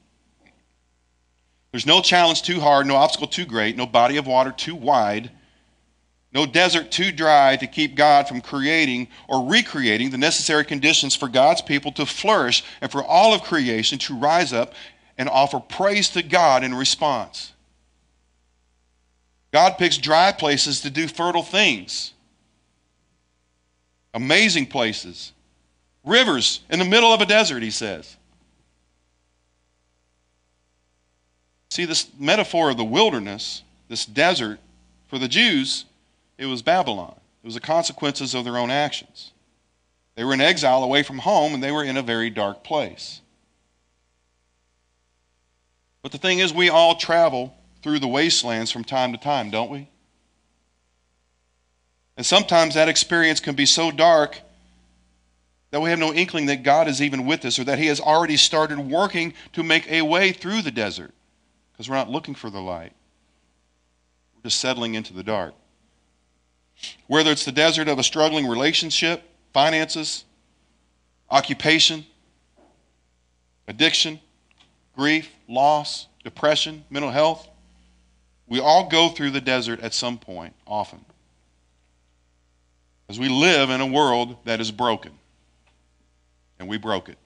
There's 1.71 1.85
no 1.85 2.01
challenge 2.01 2.41
too 2.41 2.61
hard, 2.61 2.87
no 2.87 2.97
obstacle 2.97 3.27
too 3.27 3.45
great, 3.45 3.77
no 3.77 3.85
body 3.85 4.17
of 4.17 4.27
water 4.27 4.53
too 4.53 4.75
wide, 4.75 5.31
no 6.33 6.47
desert 6.47 6.91
too 6.91 7.13
dry 7.13 7.57
to 7.57 7.67
keep 7.67 7.95
God 7.95 8.27
from 8.27 8.41
creating 8.41 9.09
or 9.29 9.47
recreating 9.47 10.09
the 10.09 10.17
necessary 10.17 10.65
conditions 10.65 11.15
for 11.15 11.29
God's 11.29 11.61
people 11.61 11.93
to 11.93 12.07
flourish 12.07 12.65
and 12.81 12.91
for 12.91 13.05
all 13.05 13.35
of 13.35 13.43
creation 13.43 13.99
to 13.99 14.17
rise 14.17 14.55
up 14.55 14.73
and 15.19 15.29
offer 15.29 15.61
praise 15.61 16.09
to 16.09 16.23
God 16.23 16.65
in 16.65 16.75
response. 16.75 17.53
God 19.53 19.77
picks 19.77 19.99
dry 19.99 20.33
places 20.33 20.81
to 20.81 20.89
do 20.89 21.07
fertile 21.07 21.43
things, 21.43 22.15
amazing 24.15 24.65
places, 24.65 25.34
rivers 26.05 26.61
in 26.71 26.79
the 26.79 26.85
middle 26.85 27.13
of 27.13 27.21
a 27.21 27.27
desert, 27.27 27.63
he 27.63 27.71
says. 27.71 28.17
See, 31.71 31.85
this 31.85 32.07
metaphor 32.19 32.71
of 32.71 32.77
the 32.77 32.85
wilderness, 32.85 33.63
this 33.89 34.07
desert, 34.07 34.61
for 35.09 35.19
the 35.19 35.29
Jews, 35.29 35.85
it 36.39 36.47
was 36.47 36.63
Babylon. 36.63 37.15
It 37.43 37.47
was 37.47 37.55
the 37.55 37.61
consequences 37.61 38.35
of 38.35 38.45
their 38.45 38.59
own 38.59 38.71
actions. 38.71 39.33
They 40.15 40.25
were 40.25 40.35
in 40.35 40.41
exile 40.41 40.85
away 40.85 41.03
from 41.03 41.19
home, 41.19 41.55
and 41.55 41.63
they 41.63 41.73
were 41.73 41.83
in 41.83 41.97
a 41.97 42.03
very 42.03 42.31
dark 42.31 42.63
place. 42.63 43.21
But 46.03 46.13
the 46.13 46.19
thing 46.19 46.39
is, 46.39 46.53
we 46.53 46.69
all 46.69 46.95
travel 46.95 47.57
through 47.83 47.99
the 47.99 48.09
wastelands 48.09 48.71
from 48.71 48.85
time 48.85 49.13
to 49.13 49.19
time, 49.19 49.51
don't 49.51 49.71
we? 49.71 49.89
And 52.17 52.25
sometimes 52.25 52.75
that 52.75 52.89
experience 52.89 53.41
can 53.41 53.55
be 53.57 53.67
so 53.67 53.91
dark 53.91 54.41
that 55.75 55.81
we 55.81 55.91
have 55.91 55.99
no 55.99 56.15
inkling 56.15 56.47
that 56.47 56.63
God 56.63 56.87
is 56.87 57.03
even 57.03 57.27
with 57.27 57.45
us 57.45 57.59
or 57.59 57.65
that 57.65 57.81
He 57.81 57.87
has 57.87 57.99
already 57.99 58.37
started 58.37 58.79
working 58.79 59.35
to 59.55 59.65
make 59.65 59.91
a 59.91 60.03
way 60.03 60.31
through 60.31 60.63
the 60.63 60.71
desert 60.71 61.11
because 61.73 61.91
we're 61.91 61.97
not 61.97 62.09
looking 62.09 62.37
for 62.37 62.49
the 62.49 62.61
light. 62.61 62.93
We're 64.37 64.43
just 64.45 64.61
settling 64.61 64.95
into 64.95 65.13
the 65.13 65.25
dark. 65.25 65.53
Whether 67.09 67.33
it's 67.33 67.45
the 67.45 67.51
desert 67.51 67.89
of 67.89 67.99
a 67.99 68.05
struggling 68.05 68.47
relationship, 68.47 69.25
finances, 69.53 70.25
occupation, 71.29 72.07
addiction, 73.67 74.21
grief, 74.97 75.29
loss, 75.49 76.07
depression, 76.23 76.85
mental 76.89 77.11
health, 77.11 77.49
we 78.47 78.61
all 78.61 78.89
go 78.89 79.09
through 79.09 79.33
the 79.33 79.41
desert 79.41 79.81
at 79.81 79.93
some 79.93 80.19
point, 80.19 80.55
often. 80.69 81.05
As 83.09 83.19
we 83.19 83.29
live 83.29 83.71
in 83.71 83.81
a 83.81 83.87
world 83.87 84.37
that 84.45 84.61
is 84.61 84.71
broken, 84.71 85.19
and 86.59 86.69
we 86.69 86.79
broke 86.79 87.09
it. 87.09 87.19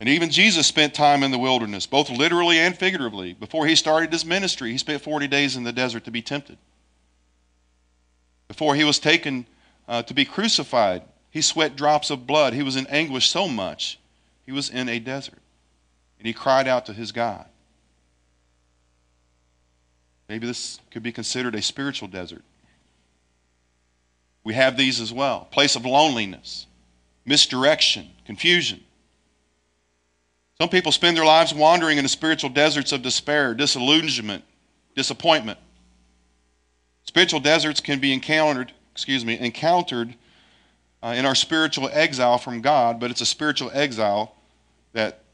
And 0.00 0.08
even 0.08 0.30
Jesus 0.30 0.66
spent 0.66 0.94
time 0.94 1.22
in 1.22 1.30
the 1.30 1.38
wilderness, 1.38 1.86
both 1.86 2.08
literally 2.08 2.58
and 2.58 2.76
figuratively. 2.76 3.34
Before 3.34 3.66
he 3.66 3.76
started 3.76 4.10
his 4.10 4.24
ministry, 4.24 4.72
he 4.72 4.78
spent 4.78 5.02
40 5.02 5.28
days 5.28 5.56
in 5.56 5.62
the 5.62 5.72
desert 5.72 6.04
to 6.04 6.10
be 6.10 6.22
tempted. 6.22 6.56
Before 8.48 8.74
he 8.74 8.82
was 8.82 8.98
taken 8.98 9.46
uh, 9.86 10.02
to 10.04 10.14
be 10.14 10.24
crucified, 10.24 11.02
he 11.30 11.42
sweat 11.42 11.76
drops 11.76 12.10
of 12.10 12.26
blood. 12.26 12.54
He 12.54 12.62
was 12.62 12.76
in 12.76 12.86
anguish 12.86 13.28
so 13.28 13.46
much, 13.46 13.98
he 14.46 14.52
was 14.52 14.70
in 14.70 14.88
a 14.88 14.98
desert. 14.98 15.38
And 16.18 16.26
he 16.26 16.32
cried 16.32 16.66
out 16.66 16.86
to 16.86 16.92
his 16.92 17.12
God. 17.12 17.46
Maybe 20.28 20.46
this 20.46 20.78
could 20.90 21.02
be 21.02 21.12
considered 21.12 21.54
a 21.54 21.62
spiritual 21.62 22.08
desert. 22.08 22.42
We 24.44 24.54
have 24.54 24.76
these 24.76 25.00
as 25.00 25.12
well 25.12 25.48
place 25.50 25.76
of 25.76 25.84
loneliness, 25.84 26.66
misdirection, 27.24 28.08
confusion. 28.24 28.80
Some 30.60 30.68
people 30.68 30.92
spend 30.92 31.16
their 31.16 31.24
lives 31.24 31.54
wandering 31.54 31.96
in 31.96 32.04
the 32.04 32.08
spiritual 32.08 32.50
deserts 32.50 32.92
of 32.92 33.00
despair, 33.00 33.54
disillusionment, 33.54 34.44
disappointment. 34.94 35.58
Spiritual 37.04 37.40
deserts 37.40 37.80
can 37.80 37.98
be 37.98 38.12
encountered, 38.12 38.72
excuse 38.92 39.24
me, 39.24 39.38
encountered 39.38 40.14
uh, 41.02 41.14
in 41.16 41.24
our 41.24 41.34
spiritual 41.34 41.88
exile 41.92 42.36
from 42.36 42.60
God, 42.60 43.00
but 43.00 43.10
it's 43.10 43.22
a 43.22 43.26
spiritual 43.26 43.70
exile 43.72 44.36
that 44.92 45.24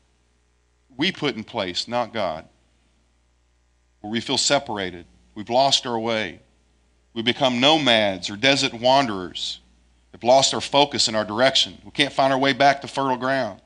we 0.97 1.11
put 1.11 1.35
in 1.35 1.45
place, 1.45 1.89
not 1.89 2.13
God. 2.13 2.47
Where 4.01 4.11
we 4.11 4.21
feel 4.21 4.39
separated, 4.39 5.07
we've 5.35 5.51
lost 5.51 5.87
our 5.87 5.99
way, 5.99 6.41
we 7.17 7.23
become 7.23 7.61
nomads 7.61 8.29
or 8.29 8.37
desert 8.37 8.75
wanderers, 8.75 9.61
we've 10.13 10.23
lost 10.23 10.53
our 10.53 10.61
focus 10.61 11.09
and 11.09 11.17
our 11.17 11.25
direction. 11.25 11.79
We 11.83 11.91
can't 11.91 12.13
find 12.13 12.31
our 12.31 12.39
way 12.39 12.53
back 12.53 12.83
to 12.83 12.89
fertile 12.89 13.17
ground. 13.17 13.63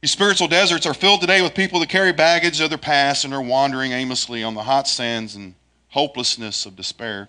These 0.00 0.12
spiritual 0.12 0.46
deserts 0.46 0.86
are 0.86 0.94
filled 0.94 1.22
today 1.22 1.42
with 1.42 1.56
people 1.56 1.80
that 1.80 1.88
carry 1.88 2.12
baggage 2.12 2.60
of 2.60 2.68
their 2.68 2.78
past 2.78 3.24
and 3.24 3.34
are 3.34 3.42
wandering 3.42 3.90
aimlessly 3.90 4.44
on 4.44 4.54
the 4.54 4.62
hot 4.62 4.86
sands 4.86 5.34
and 5.34 5.56
hopelessness 5.88 6.66
of 6.66 6.76
despair. 6.76 7.28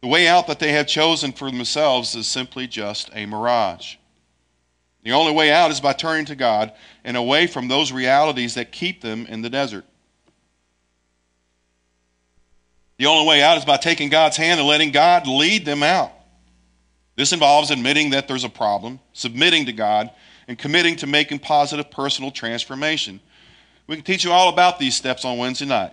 The 0.00 0.08
way 0.08 0.26
out 0.26 0.48
that 0.48 0.58
they 0.58 0.72
have 0.72 0.88
chosen 0.88 1.30
for 1.30 1.48
themselves 1.48 2.16
is 2.16 2.26
simply 2.26 2.66
just 2.66 3.10
a 3.12 3.26
mirage. 3.26 3.94
The 5.04 5.12
only 5.12 5.32
way 5.32 5.52
out 5.52 5.70
is 5.70 5.80
by 5.80 5.92
turning 5.92 6.24
to 6.26 6.34
God 6.34 6.72
and 7.04 7.16
away 7.16 7.46
from 7.46 7.68
those 7.68 7.92
realities 7.92 8.54
that 8.54 8.72
keep 8.72 9.02
them 9.02 9.24
in 9.26 9.42
the 9.42 9.50
desert. 9.50 9.84
The 12.98 13.06
only 13.06 13.26
way 13.28 13.42
out 13.42 13.58
is 13.58 13.64
by 13.64 13.76
taking 13.76 14.08
God's 14.08 14.36
hand 14.36 14.58
and 14.58 14.68
letting 14.68 14.90
God 14.90 15.26
lead 15.26 15.64
them 15.64 15.82
out. 15.82 16.12
This 17.14 17.32
involves 17.32 17.70
admitting 17.70 18.10
that 18.10 18.28
there's 18.28 18.44
a 18.44 18.48
problem, 18.48 19.00
submitting 19.12 19.66
to 19.66 19.72
God, 19.72 20.10
and 20.48 20.58
committing 20.58 20.96
to 20.96 21.06
making 21.06 21.40
positive 21.40 21.90
personal 21.90 22.30
transformation. 22.30 23.20
We 23.86 23.96
can 23.96 24.04
teach 24.04 24.24
you 24.24 24.32
all 24.32 24.48
about 24.48 24.78
these 24.78 24.94
steps 24.94 25.24
on 25.24 25.38
Wednesday 25.38 25.66
night. 25.66 25.92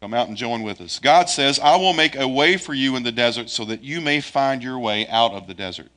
Come 0.00 0.14
out 0.14 0.28
and 0.28 0.36
join 0.36 0.62
with 0.62 0.80
us. 0.80 0.98
God 0.98 1.28
says, 1.28 1.60
I 1.60 1.76
will 1.76 1.92
make 1.92 2.16
a 2.16 2.26
way 2.26 2.56
for 2.56 2.74
you 2.74 2.96
in 2.96 3.02
the 3.02 3.12
desert 3.12 3.48
so 3.50 3.64
that 3.66 3.82
you 3.82 4.00
may 4.00 4.20
find 4.20 4.62
your 4.62 4.78
way 4.78 5.06
out 5.06 5.32
of 5.32 5.46
the 5.46 5.54
desert. 5.54 5.90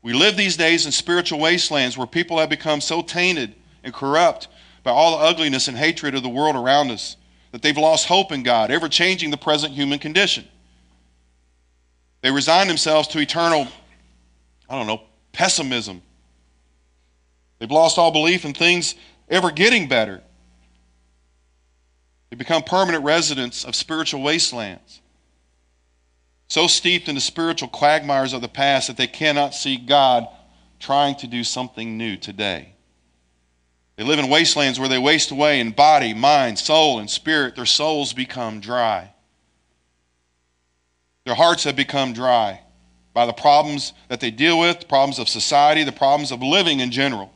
We 0.00 0.12
live 0.12 0.36
these 0.36 0.56
days 0.56 0.86
in 0.86 0.92
spiritual 0.92 1.38
wastelands 1.38 1.98
where 1.98 2.06
people 2.06 2.38
have 2.38 2.48
become 2.48 2.80
so 2.80 3.02
tainted 3.02 3.54
and 3.84 3.92
corrupt 3.92 4.48
by 4.82 4.92
all 4.92 5.18
the 5.18 5.24
ugliness 5.24 5.68
and 5.68 5.76
hatred 5.76 6.14
of 6.14 6.22
the 6.22 6.28
world 6.28 6.56
around 6.56 6.90
us 6.90 7.17
that 7.52 7.62
they've 7.62 7.76
lost 7.76 8.06
hope 8.06 8.32
in 8.32 8.42
God, 8.42 8.70
ever 8.70 8.88
changing 8.88 9.30
the 9.30 9.36
present 9.36 9.72
human 9.72 9.98
condition. 9.98 10.46
They 12.20 12.30
resign 12.30 12.68
themselves 12.68 13.08
to 13.08 13.18
eternal, 13.20 13.68
I 14.68 14.76
don't 14.76 14.86
know, 14.86 15.02
pessimism. 15.32 16.02
They've 17.58 17.70
lost 17.70 17.98
all 17.98 18.10
belief 18.10 18.44
in 18.44 18.54
things 18.54 18.94
ever 19.28 19.50
getting 19.50 19.88
better. 19.88 20.22
They 22.30 22.36
become 22.36 22.62
permanent 22.62 23.04
residents 23.04 23.64
of 23.64 23.74
spiritual 23.74 24.22
wastelands, 24.22 25.00
so 26.48 26.66
steeped 26.66 27.08
in 27.08 27.14
the 27.14 27.20
spiritual 27.20 27.68
quagmires 27.68 28.32
of 28.32 28.42
the 28.42 28.48
past 28.48 28.88
that 28.88 28.96
they 28.96 29.06
cannot 29.06 29.54
see 29.54 29.76
God 29.76 30.28
trying 30.78 31.16
to 31.16 31.26
do 31.26 31.42
something 31.42 31.96
new 31.96 32.16
today. 32.16 32.74
They 33.98 34.04
live 34.04 34.20
in 34.20 34.28
wastelands 34.28 34.78
where 34.78 34.88
they 34.88 34.96
waste 34.96 35.32
away 35.32 35.58
in 35.58 35.72
body, 35.72 36.14
mind, 36.14 36.56
soul, 36.56 37.00
and 37.00 37.10
spirit. 37.10 37.56
Their 37.56 37.66
souls 37.66 38.12
become 38.12 38.60
dry. 38.60 39.12
Their 41.26 41.34
hearts 41.34 41.64
have 41.64 41.74
become 41.74 42.12
dry 42.12 42.60
by 43.12 43.26
the 43.26 43.32
problems 43.32 43.92
that 44.06 44.20
they 44.20 44.30
deal 44.30 44.60
with, 44.60 44.78
the 44.78 44.86
problems 44.86 45.18
of 45.18 45.28
society, 45.28 45.82
the 45.82 45.90
problems 45.90 46.30
of 46.30 46.40
living 46.40 46.78
in 46.78 46.92
general. 46.92 47.32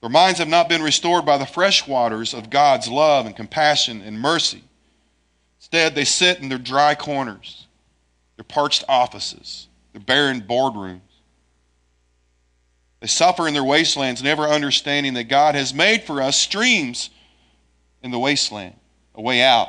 Their 0.00 0.08
minds 0.08 0.38
have 0.38 0.46
not 0.46 0.68
been 0.68 0.82
restored 0.82 1.26
by 1.26 1.36
the 1.36 1.46
fresh 1.46 1.84
waters 1.84 2.32
of 2.32 2.48
God's 2.48 2.86
love 2.86 3.26
and 3.26 3.34
compassion 3.34 4.02
and 4.02 4.20
mercy. 4.20 4.62
Instead, 5.58 5.96
they 5.96 6.04
sit 6.04 6.38
in 6.38 6.48
their 6.48 6.58
dry 6.58 6.94
corners, 6.94 7.66
their 8.36 8.44
parched 8.44 8.84
offices, 8.88 9.66
their 9.92 10.00
barren 10.00 10.42
boardrooms. 10.42 11.00
They 13.00 13.06
suffer 13.06 13.46
in 13.46 13.54
their 13.54 13.64
wastelands, 13.64 14.22
never 14.22 14.44
understanding 14.44 15.14
that 15.14 15.24
God 15.24 15.54
has 15.54 15.74
made 15.74 16.04
for 16.04 16.22
us 16.22 16.36
streams 16.36 17.10
in 18.02 18.10
the 18.10 18.18
wasteland, 18.18 18.74
a 19.14 19.20
way 19.20 19.42
out, 19.42 19.68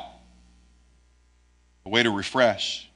a 1.84 1.88
way 1.88 2.02
to 2.02 2.10
refresh. 2.10 2.88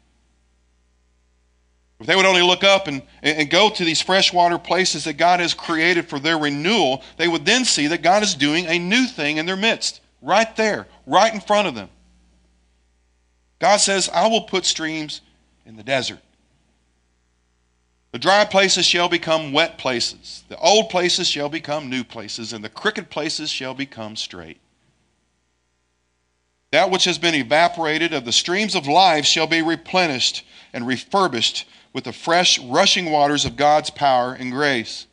If 2.01 2.09
they 2.09 2.17
would 2.17 2.27
only 2.27 2.43
look 2.43 2.65
up 2.65 2.89
and, 2.89 3.03
and 3.23 3.49
go 3.49 3.71
to 3.71 3.85
these 3.85 4.03
freshwater 4.03 4.59
places 4.59 5.05
that 5.05 5.13
God 5.13 5.39
has 5.39 5.55
created 5.55 6.09
for 6.09 6.19
their 6.19 6.37
renewal, 6.37 7.05
they 7.17 7.29
would 7.29 7.45
then 7.45 7.65
see 7.65 7.87
that 7.89 8.03
God 8.03 8.25
is 8.25 8.35
doing 8.35 8.67
a 8.67 8.79
new 8.79 9.07
thing 9.07 9.37
in 9.37 9.47
their 9.47 9.57
midst, 9.57 10.01
right 10.21 10.57
there, 10.57 10.89
right 11.07 11.33
in 11.33 11.41
front 11.41 11.69
of 11.69 11.77
them. 11.77 11.89
God 13.61 13.77
says, 13.77 14.09
I 14.09 14.27
will 14.27 14.41
put 14.41 14.65
streams 14.65 15.21
in 15.65 15.77
the 15.77 15.85
desert. 15.85 16.19
The 18.13 18.19
dry 18.19 18.45
places 18.45 18.85
shall 18.85 19.09
become 19.09 19.53
wet 19.53 19.79
places. 19.79 20.45
The 20.49 20.59
old 20.59 20.91
places 20.91 21.27
shall 21.29 21.49
become 21.49 21.89
new 21.89 22.05
places, 22.05 22.53
and 22.53 22.63
the 22.63 22.69
crooked 22.69 23.09
places 23.09 23.51
shall 23.51 23.73
become 23.75 24.17
straight. 24.17 24.61
That 26.73 26.91
which 26.91 27.05
has 27.05 27.19
been 27.19 27.35
evaporated 27.35 28.13
of 28.13 28.25
the 28.25 28.33
streams 28.33 28.75
of 28.75 28.87
life 28.87 29.25
shall 29.25 29.47
be 29.47 29.63
replenished 29.63 30.45
and 30.73 30.87
refurbished 30.87 31.67
with 31.95 32.05
the 32.05 32.13
fresh, 32.13 32.59
rushing 32.59 33.11
waters 33.11 33.45
of 33.45 33.57
God's 33.57 33.91
power 33.91 34.35
and 34.35 34.53
grace. 34.53 35.07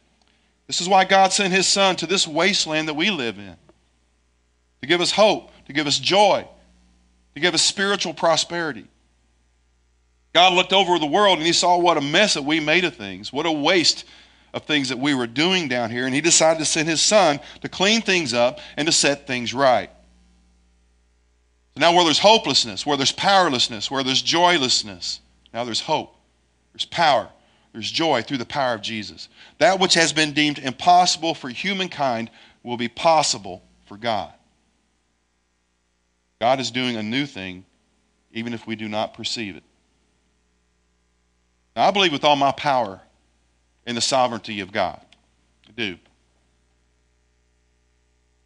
This 0.68 0.82
is 0.82 0.88
why 0.88 1.04
God 1.06 1.34
sent 1.34 1.54
His 1.54 1.68
Son 1.68 1.96
to 1.98 2.06
this 2.06 2.28
wasteland 2.28 2.88
that 2.88 2.94
we 2.94 3.10
live 3.10 3.38
in 3.38 3.56
to 4.82 4.88
give 4.88 5.02
us 5.02 5.12
hope, 5.12 5.52
to 5.66 5.74
give 5.74 5.88
us 5.88 6.00
joy, 6.00 6.48
to 7.34 7.40
give 7.40 7.54
us 7.54 7.62
spiritual 7.62 8.14
prosperity. 8.14 8.88
God 10.34 10.54
looked 10.54 10.74
over 10.74 11.00
the 11.00 11.06
world 11.06 11.38
and 11.38 11.48
He 11.48 11.54
saw 11.54 11.78
what 11.78 11.98
a 11.98 12.02
mess 12.02 12.36
that 12.36 12.44
we 12.44 12.60
made 12.60 12.86
of 12.86 12.96
things, 12.96 13.34
what 13.34 13.46
a 13.46 13.52
waste 13.52 14.06
of 14.54 14.64
things 14.64 14.90
that 14.90 15.00
we 15.00 15.14
were 15.14 15.28
doing 15.28 15.68
down 15.68 15.92
here, 15.92 16.06
and 16.06 16.14
He 16.14 16.22
decided 16.22 16.60
to 16.60 16.66
send 16.66 16.88
His 16.88 17.02
Son 17.02 17.40
to 17.62 17.70
clean 17.70 18.02
things 18.02 18.34
up 18.34 18.60
and 18.78 18.88
to 18.88 18.92
set 18.92 19.28
things 19.28 19.54
right. 19.54 19.90
So 21.76 21.82
now, 21.82 21.94
where 21.94 22.04
there's 22.04 22.20
hopelessness, 22.20 22.86
where 22.86 22.98
there's 22.98 23.12
powerlessness, 23.12 23.92
where 23.92 24.04
there's 24.04 24.22
joylessness, 24.22 25.22
now 25.54 25.64
there's 25.64 25.82
hope. 25.82 26.16
There's 26.74 26.86
power. 26.86 27.30
There's 27.74 27.92
joy 27.92 28.22
through 28.22 28.38
the 28.38 28.46
power 28.46 28.74
of 28.74 28.82
Jesus. 28.82 29.30
That 29.60 29.80
which 29.80 29.94
has 29.94 30.14
been 30.14 30.34
deemed 30.34 30.60
impossible 30.60 31.34
for 31.34 31.50
humankind 31.50 32.32
will 32.64 32.78
be 32.78 32.88
possible 32.88 33.64
for 33.86 33.98
God. 33.98 34.34
God 36.40 36.60
is 36.60 36.72
doing 36.72 36.96
a 36.96 37.04
new 37.04 37.26
thing, 37.26 37.66
even 38.32 38.54
if 38.54 38.66
we 38.66 38.76
do 38.76 38.88
not 38.88 39.14
perceive 39.14 39.56
it. 39.56 39.64
Now, 41.80 41.88
I 41.88 41.92
believe 41.92 42.12
with 42.12 42.26
all 42.26 42.36
my 42.36 42.52
power 42.52 43.00
in 43.86 43.96
the 43.96 44.02
sovereignty 44.02 44.60
of 44.60 44.74
God. 44.74 45.00
I 45.66 45.72
do. 45.78 45.98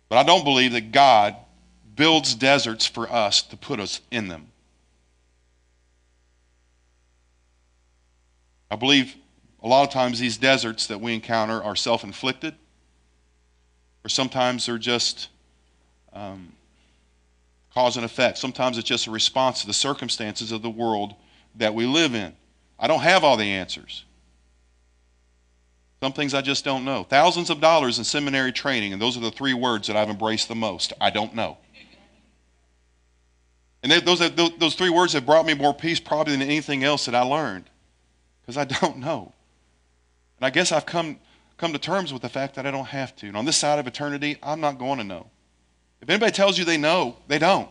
But 0.07 0.19
I 0.19 0.23
don't 0.23 0.43
believe 0.43 0.73
that 0.73 0.91
God 0.91 1.35
builds 1.95 2.35
deserts 2.35 2.85
for 2.85 3.11
us 3.11 3.41
to 3.41 3.57
put 3.57 3.79
us 3.79 4.01
in 4.11 4.27
them. 4.27 4.49
I 8.69 8.75
believe 8.75 9.15
a 9.63 9.67
lot 9.67 9.81
of 9.81 9.91
times 9.91 10.19
these 10.19 10.37
deserts 10.37 10.85
that 10.85 11.01
we 11.01 11.15
encounter 11.15 11.63
are 11.63 11.75
self 11.75 12.03
inflicted, 12.03 12.53
or 14.05 14.09
sometimes 14.09 14.67
they're 14.67 14.77
just 14.77 15.29
um, 16.13 16.53
cause 17.73 17.95
and 17.95 18.05
effect. 18.05 18.37
Sometimes 18.37 18.77
it's 18.77 18.87
just 18.87 19.07
a 19.07 19.11
response 19.11 19.61
to 19.61 19.65
the 19.65 19.73
circumstances 19.73 20.51
of 20.51 20.61
the 20.61 20.69
world 20.69 21.15
that 21.55 21.73
we 21.73 21.87
live 21.87 22.13
in. 22.13 22.35
I 22.79 22.87
don't 22.87 23.01
have 23.01 23.23
all 23.23 23.37
the 23.37 23.45
answers. 23.45 24.05
Some 26.01 26.13
things 26.13 26.33
I 26.33 26.41
just 26.41 26.65
don't 26.65 26.83
know. 26.83 27.03
Thousands 27.03 27.49
of 27.49 27.61
dollars 27.61 27.97
in 27.97 28.03
seminary 28.03 28.51
training, 28.51 28.91
and 28.91 29.01
those 29.01 29.15
are 29.15 29.21
the 29.21 29.31
three 29.31 29.53
words 29.53 29.87
that 29.87 29.95
I've 29.95 30.09
embraced 30.09 30.49
the 30.49 30.55
most. 30.55 30.91
I 30.99 31.09
don't 31.09 31.33
know. 31.33 31.57
And 33.81 33.91
they, 33.91 33.99
those, 33.99 34.19
those 34.57 34.75
three 34.75 34.89
words 34.89 35.13
have 35.13 35.25
brought 35.25 35.45
me 35.45 35.53
more 35.53 35.73
peace 35.73 35.99
probably 35.99 36.33
than 36.33 36.41
anything 36.41 36.83
else 36.83 37.05
that 37.05 37.15
I 37.15 37.21
learned 37.21 37.69
because 38.41 38.57
I 38.57 38.65
don't 38.81 38.97
know. 38.97 39.33
And 40.39 40.45
I 40.45 40.49
guess 40.49 40.71
I've 40.71 40.85
come, 40.85 41.19
come 41.57 41.73
to 41.73 41.79
terms 41.79 42.11
with 42.11 42.21
the 42.21 42.29
fact 42.29 42.55
that 42.55 42.65
I 42.65 42.71
don't 42.71 42.87
have 42.87 43.15
to. 43.17 43.27
And 43.27 43.37
on 43.37 43.45
this 43.45 43.57
side 43.57 43.79
of 43.79 43.87
eternity, 43.87 44.37
I'm 44.41 44.59
not 44.59 44.79
going 44.79 44.97
to 44.97 45.03
know. 45.03 45.29
If 46.01 46.09
anybody 46.09 46.33
tells 46.33 46.57
you 46.57 46.65
they 46.65 46.77
know, 46.77 47.17
they 47.27 47.39
don't. 47.39 47.69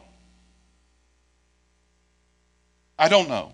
I 2.98 3.08
don't 3.08 3.28
know. 3.28 3.52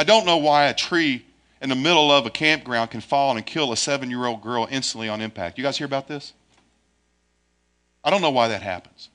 I 0.00 0.02
don't 0.02 0.24
know 0.24 0.38
why 0.38 0.64
a 0.64 0.72
tree 0.72 1.26
in 1.60 1.68
the 1.68 1.74
middle 1.74 2.10
of 2.10 2.24
a 2.24 2.30
campground 2.30 2.90
can 2.90 3.02
fall 3.02 3.36
and 3.36 3.44
kill 3.44 3.70
a 3.70 3.76
seven 3.76 4.08
year 4.08 4.24
old 4.24 4.40
girl 4.40 4.66
instantly 4.70 5.10
on 5.10 5.20
impact. 5.20 5.58
You 5.58 5.62
guys 5.62 5.76
hear 5.76 5.84
about 5.84 6.08
this? 6.08 6.32
I 8.02 8.08
don't 8.08 8.22
know 8.22 8.30
why 8.30 8.48
that 8.48 8.62
happens. 8.62 9.10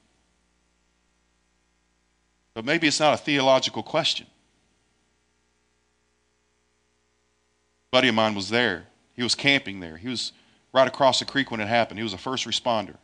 But 2.53 2.65
maybe 2.65 2.85
it's 2.87 2.99
not 2.99 3.15
a 3.15 3.17
theological 3.17 3.81
question. 3.81 4.27
buddy 7.89 8.09
of 8.09 8.13
mine 8.13 8.35
was 8.35 8.49
there. 8.49 8.85
He 9.15 9.23
was 9.23 9.33
camping 9.33 9.79
there. 9.79 9.97
He 9.97 10.07
was 10.07 10.33
right 10.71 10.87
across 10.87 11.17
the 11.17 11.25
creek 11.25 11.49
when 11.49 11.61
it 11.61 11.67
happened. 11.67 11.97
He 11.97 12.03
was 12.03 12.13
a 12.13 12.17
first 12.19 12.45
responder. 12.45 12.97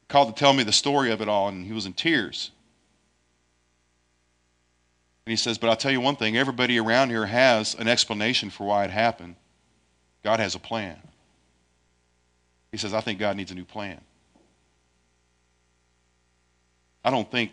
He 0.00 0.06
called 0.08 0.36
to 0.36 0.38
tell 0.38 0.52
me 0.52 0.62
the 0.62 0.72
story 0.72 1.10
of 1.10 1.22
it 1.22 1.28
all, 1.30 1.48
and 1.48 1.64
he 1.64 1.72
was 1.72 1.86
in 1.86 1.94
tears. 1.94 2.50
And 5.24 5.30
he 5.30 5.36
says, 5.36 5.58
But 5.58 5.70
I'll 5.70 5.76
tell 5.76 5.92
you 5.92 6.00
one 6.00 6.16
thing 6.16 6.36
everybody 6.36 6.78
around 6.78 7.10
here 7.10 7.26
has 7.26 7.74
an 7.74 7.88
explanation 7.88 8.50
for 8.50 8.66
why 8.66 8.84
it 8.84 8.90
happened. 8.90 9.36
God 10.24 10.40
has 10.40 10.54
a 10.54 10.58
plan. 10.58 10.96
He 12.70 12.78
says, 12.78 12.94
I 12.94 13.00
think 13.00 13.18
God 13.18 13.36
needs 13.36 13.50
a 13.50 13.54
new 13.54 13.64
plan. 13.64 14.00
I 17.04 17.10
don't 17.10 17.30
think 17.30 17.52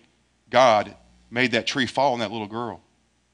God 0.49 0.95
made 1.29 1.51
that 1.51 1.67
tree 1.67 1.85
fall 1.85 2.13
on 2.13 2.19
that 2.19 2.31
little 2.31 2.47
girl. 2.47 2.81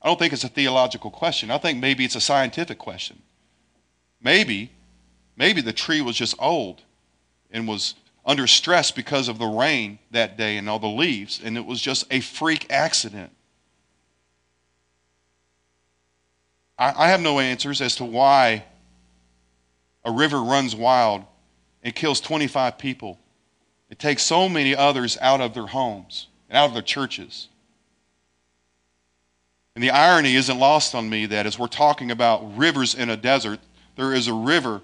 I 0.02 0.08
don't 0.08 0.20
think 0.20 0.34
it's 0.34 0.44
a 0.44 0.50
theological 0.50 1.12
question. 1.12 1.52
I 1.52 1.58
think 1.58 1.80
maybe 1.80 2.06
it's 2.06 2.16
a 2.16 2.22
scientific 2.22 2.78
question. 2.78 3.22
Maybe, 4.22 4.72
maybe 5.36 5.62
the 5.62 5.74
tree 5.74 6.02
was 6.02 6.16
just 6.16 6.36
old 6.40 6.82
and 7.52 7.68
was 7.68 7.96
under 8.26 8.48
stress 8.48 8.92
because 8.92 9.28
of 9.28 9.38
the 9.38 9.46
rain 9.46 10.00
that 10.12 10.38
day 10.38 10.58
and 10.58 10.70
all 10.70 10.80
the 10.80 10.88
leaves, 10.88 11.42
and 11.44 11.58
it 11.58 11.66
was 11.66 11.82
just 11.82 12.06
a 12.12 12.20
freak 12.20 12.72
accident. 12.72 13.32
I, 16.78 17.06
I 17.06 17.08
have 17.10 17.22
no 17.22 17.40
answers 17.40 17.82
as 17.82 17.96
to 17.98 18.06
why 18.06 18.66
a 20.04 20.12
river 20.12 20.42
runs 20.42 20.76
wild 20.76 21.24
and 21.84 21.94
kills 21.96 22.22
25 22.22 22.78
people. 22.78 23.20
It 23.90 24.00
takes 24.00 24.24
so 24.24 24.50
many 24.50 24.76
others 24.76 25.18
out 25.22 25.42
of 25.42 25.54
their 25.54 25.68
homes 25.68 26.28
and 26.50 26.58
out 26.58 26.68
of 26.68 26.74
their 26.74 26.82
churches. 26.82 27.48
And 29.76 29.84
the 29.84 29.92
irony 29.92 30.36
isn't 30.36 30.58
lost 30.58 30.96
on 30.96 31.10
me 31.10 31.26
that 31.28 31.46
as 31.46 31.60
we're 31.60 31.68
talking 31.68 32.12
about 32.12 32.58
rivers 32.58 32.96
in 32.96 33.10
a 33.10 33.18
desert, 33.18 33.60
there 33.96 34.14
is 34.14 34.28
a 34.28 34.34
river 34.34 34.82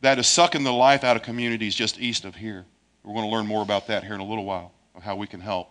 that 0.00 0.18
is 0.18 0.26
sucking 0.26 0.64
the 0.64 0.72
life 0.72 1.04
out 1.04 1.16
of 1.16 1.22
communities 1.22 1.74
just 1.74 2.00
east 2.00 2.24
of 2.24 2.36
here. 2.36 2.64
We're 3.02 3.14
going 3.14 3.28
to 3.28 3.34
learn 3.34 3.46
more 3.46 3.62
about 3.62 3.88
that 3.88 4.04
here 4.04 4.14
in 4.14 4.20
a 4.20 4.26
little 4.26 4.44
while, 4.44 4.72
of 4.94 5.02
how 5.02 5.16
we 5.16 5.26
can 5.26 5.40
help. 5.40 5.70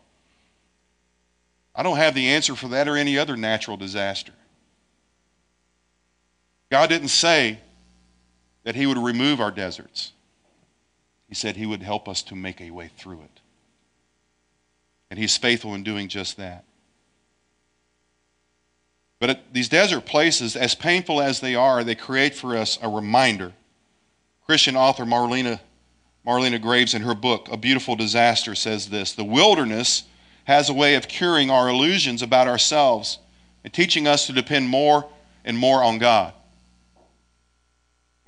I 1.75 1.83
don't 1.83 1.97
have 1.97 2.15
the 2.15 2.27
answer 2.27 2.55
for 2.55 2.67
that 2.69 2.87
or 2.87 2.97
any 2.97 3.17
other 3.17 3.37
natural 3.37 3.77
disaster. 3.77 4.33
God 6.69 6.89
didn't 6.89 7.09
say 7.09 7.59
that 8.63 8.75
He 8.75 8.85
would 8.85 8.97
remove 8.97 9.39
our 9.39 9.51
deserts, 9.51 10.11
He 11.27 11.35
said 11.35 11.55
He 11.55 11.65
would 11.65 11.83
help 11.83 12.07
us 12.07 12.21
to 12.23 12.35
make 12.35 12.61
a 12.61 12.71
way 12.71 12.89
through 12.97 13.21
it. 13.21 13.41
And 15.09 15.17
He's 15.17 15.37
faithful 15.37 15.73
in 15.73 15.83
doing 15.83 16.07
just 16.07 16.37
that. 16.37 16.65
But 19.19 19.41
these 19.51 19.67
desert 19.67 20.05
places, 20.05 20.55
as 20.55 20.75
painful 20.75 21.21
as 21.21 21.41
they 21.41 21.55
are, 21.55 21.83
they 21.83 21.95
create 21.95 22.35
for 22.35 22.55
us 22.55 22.79
a 22.81 22.87
reminder. 22.87 23.51
Christian 24.45 24.75
author 24.77 25.03
Marlena 25.03 25.59
Marlena 26.25 26.61
Graves, 26.61 26.93
in 26.93 27.01
her 27.01 27.15
book, 27.15 27.47
A 27.51 27.57
Beautiful 27.57 27.95
Disaster, 27.95 28.53
says 28.53 28.89
this 28.89 29.13
The 29.13 29.23
wilderness 29.23 30.03
has 30.45 30.69
a 30.69 30.73
way 30.73 30.95
of 30.95 31.07
curing 31.07 31.49
our 31.49 31.69
illusions 31.69 32.21
about 32.21 32.47
ourselves 32.47 33.19
and 33.63 33.73
teaching 33.73 34.07
us 34.07 34.27
to 34.27 34.33
depend 34.33 34.67
more 34.67 35.09
and 35.43 35.57
more 35.57 35.83
on 35.83 35.97
God. 35.97 36.33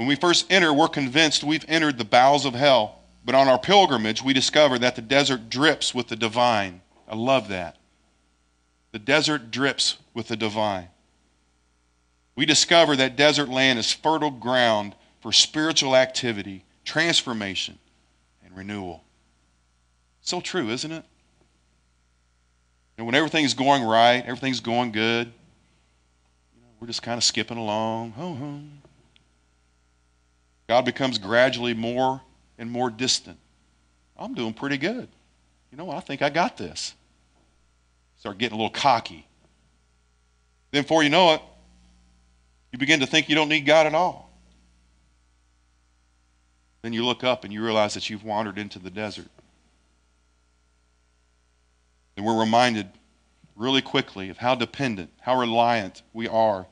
When 0.02 0.08
we 0.08 0.16
first 0.16 0.52
enter, 0.52 0.74
we're 0.74 0.88
convinced 0.88 1.44
we've 1.44 1.64
entered 1.68 2.00
the 2.00 2.04
bowels 2.04 2.44
of 2.44 2.56
hell. 2.56 3.02
But 3.24 3.36
on 3.36 3.48
our 3.48 3.60
pilgrimage, 3.60 4.24
we 4.24 4.34
discover 4.34 4.80
that 4.80 4.96
the 4.96 5.02
desert 5.04 5.48
drips 5.48 5.94
with 5.94 6.08
the 6.08 6.16
divine. 6.16 6.82
I 7.08 7.16
love 7.16 7.50
that. 7.50 7.78
The 8.94 8.98
desert 8.98 9.52
drips 9.52 10.00
with 10.16 10.28
the 10.28 10.36
divine. 10.36 10.88
We 12.36 12.48
discover 12.48 12.96
that 12.96 13.16
desert 13.16 13.48
land 13.48 13.78
is 13.78 13.94
fertile 13.94 14.32
ground 14.32 14.96
for 15.20 15.32
spiritual 15.32 15.96
activity, 15.96 16.66
transformation, 16.84 17.78
and 18.44 18.58
renewal. 18.58 19.04
So 20.24 20.42
true, 20.42 20.72
isn't 20.72 20.92
it? 20.92 21.06
And 22.98 23.06
when 23.06 23.14
everything's 23.14 23.54
going 23.54 23.84
right, 23.84 24.24
everything's 24.26 24.62
going 24.62 24.94
good, 24.94 25.28
you 25.28 26.62
know, 26.62 26.70
we're 26.80 26.88
just 26.88 27.04
kind 27.04 27.20
of 27.20 27.24
skipping 27.24 27.60
along. 27.60 28.16
Oh, 28.18 28.36
oh. 28.42 28.81
God 30.72 30.86
becomes 30.86 31.18
gradually 31.18 31.74
more 31.74 32.22
and 32.58 32.72
more 32.72 32.90
distant. 32.90 33.38
I'm 34.18 34.34
doing 34.34 34.54
pretty 34.54 34.78
good. 34.78 35.10
You 35.70 35.78
know, 35.78 35.84
what? 35.84 35.98
I 35.98 36.00
think 36.00 36.22
I 36.22 36.30
got 36.30 36.56
this. 36.56 36.94
Start 38.16 38.38
getting 38.38 38.54
a 38.54 38.58
little 38.58 38.72
cocky. 38.72 39.28
Then, 40.72 40.84
before 40.84 41.04
you 41.04 41.10
know 41.10 41.34
it, 41.34 41.42
you 42.72 42.80
begin 42.80 43.02
to 43.02 43.06
think 43.06 43.28
you 43.28 43.36
don't 43.36 43.50
need 43.50 43.66
God 43.66 43.86
at 43.86 43.94
all. 43.94 44.32
Then 46.84 46.94
you 46.94 47.04
look 47.06 47.26
up 47.26 47.44
and 47.44 47.52
you 47.52 47.62
realize 47.62 47.94
that 47.96 48.10
you've 48.10 48.24
wandered 48.24 48.58
into 48.58 48.80
the 48.80 48.90
desert. 48.90 49.28
And 52.16 52.26
we're 52.26 52.40
reminded 52.40 52.88
really 53.58 53.82
quickly 53.82 54.30
of 54.30 54.38
how 54.38 54.56
dependent, 54.56 55.10
how 55.20 55.38
reliant 55.38 56.02
we 56.14 56.30
are 56.30 56.66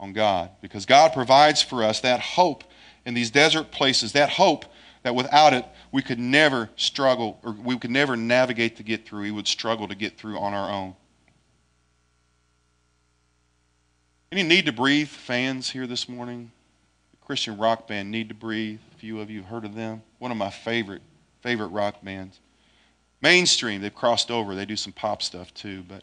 on 0.00 0.12
God. 0.14 0.50
Because 0.60 0.84
God 0.84 1.12
provides 1.12 1.62
for 1.62 1.84
us 1.84 2.00
that 2.00 2.18
hope 2.18 2.64
in 3.06 3.14
these 3.14 3.30
desert 3.30 3.70
places, 3.70 4.12
that 4.12 4.28
hope 4.30 4.66
that 5.04 5.14
without 5.14 5.54
it, 5.54 5.64
we 5.92 6.02
could 6.02 6.18
never 6.18 6.68
struggle 6.76 7.38
or 7.42 7.52
we 7.52 7.78
could 7.78 7.92
never 7.92 8.16
navigate 8.16 8.76
to 8.76 8.82
get 8.82 9.06
through. 9.06 9.22
We 9.22 9.30
would 9.30 9.46
struggle 9.46 9.88
to 9.88 9.94
get 9.94 10.18
through 10.18 10.38
on 10.38 10.52
our 10.52 10.68
own. 10.68 10.94
Any 14.32 14.42
need 14.42 14.66
to 14.66 14.72
breathe 14.72 15.08
fans 15.08 15.70
here 15.70 15.86
this 15.86 16.08
morning? 16.08 16.50
The 17.12 17.24
Christian 17.24 17.56
rock 17.56 17.86
band 17.86 18.10
Need 18.10 18.28
to 18.28 18.34
Breathe. 18.34 18.80
A 18.92 18.98
few 18.98 19.20
of 19.20 19.30
you 19.30 19.42
have 19.42 19.50
heard 19.50 19.64
of 19.64 19.76
them. 19.76 20.02
One 20.18 20.32
of 20.32 20.36
my 20.36 20.50
favorite 20.50 21.02
favorite 21.42 21.68
rock 21.68 22.02
bands. 22.02 22.40
Mainstream, 23.22 23.80
they've 23.80 23.94
crossed 23.94 24.32
over. 24.32 24.56
They 24.56 24.66
do 24.66 24.74
some 24.74 24.92
pop 24.92 25.22
stuff 25.22 25.54
too, 25.54 25.84
but 25.88 26.02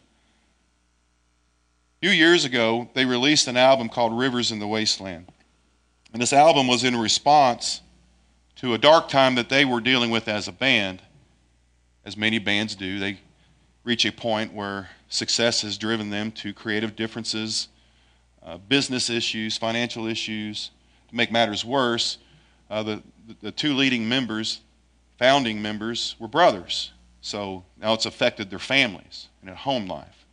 few 2.00 2.10
years 2.10 2.46
ago, 2.46 2.88
they 2.94 3.04
released 3.04 3.46
an 3.46 3.58
album 3.58 3.90
called 3.90 4.18
Rivers 4.18 4.50
in 4.50 4.58
the 4.58 4.66
Wasteland. 4.66 5.26
And 6.14 6.22
this 6.22 6.32
album 6.32 6.68
was 6.68 6.84
in 6.84 6.96
response 6.96 7.80
to 8.56 8.72
a 8.74 8.78
dark 8.78 9.08
time 9.08 9.34
that 9.34 9.48
they 9.48 9.64
were 9.64 9.80
dealing 9.80 10.10
with 10.10 10.28
as 10.28 10.46
a 10.46 10.52
band. 10.52 11.02
As 12.04 12.16
many 12.16 12.38
bands 12.38 12.76
do, 12.76 13.00
they 13.00 13.18
reach 13.82 14.06
a 14.06 14.12
point 14.12 14.52
where 14.52 14.90
success 15.08 15.62
has 15.62 15.76
driven 15.76 16.10
them 16.10 16.30
to 16.30 16.54
creative 16.54 16.94
differences, 16.94 17.66
uh, 18.44 18.58
business 18.58 19.10
issues, 19.10 19.58
financial 19.58 20.06
issues. 20.06 20.70
To 21.08 21.16
make 21.16 21.32
matters 21.32 21.64
worse, 21.64 22.18
uh, 22.70 22.84
the, 22.84 23.02
the 23.42 23.50
two 23.50 23.74
leading 23.74 24.08
members, 24.08 24.60
founding 25.18 25.60
members, 25.60 26.14
were 26.20 26.28
brothers. 26.28 26.92
So 27.22 27.64
now 27.76 27.92
it's 27.92 28.06
affected 28.06 28.50
their 28.50 28.60
families 28.60 29.30
and 29.40 29.48
their 29.48 29.56
home 29.56 29.88
life. 29.88 30.26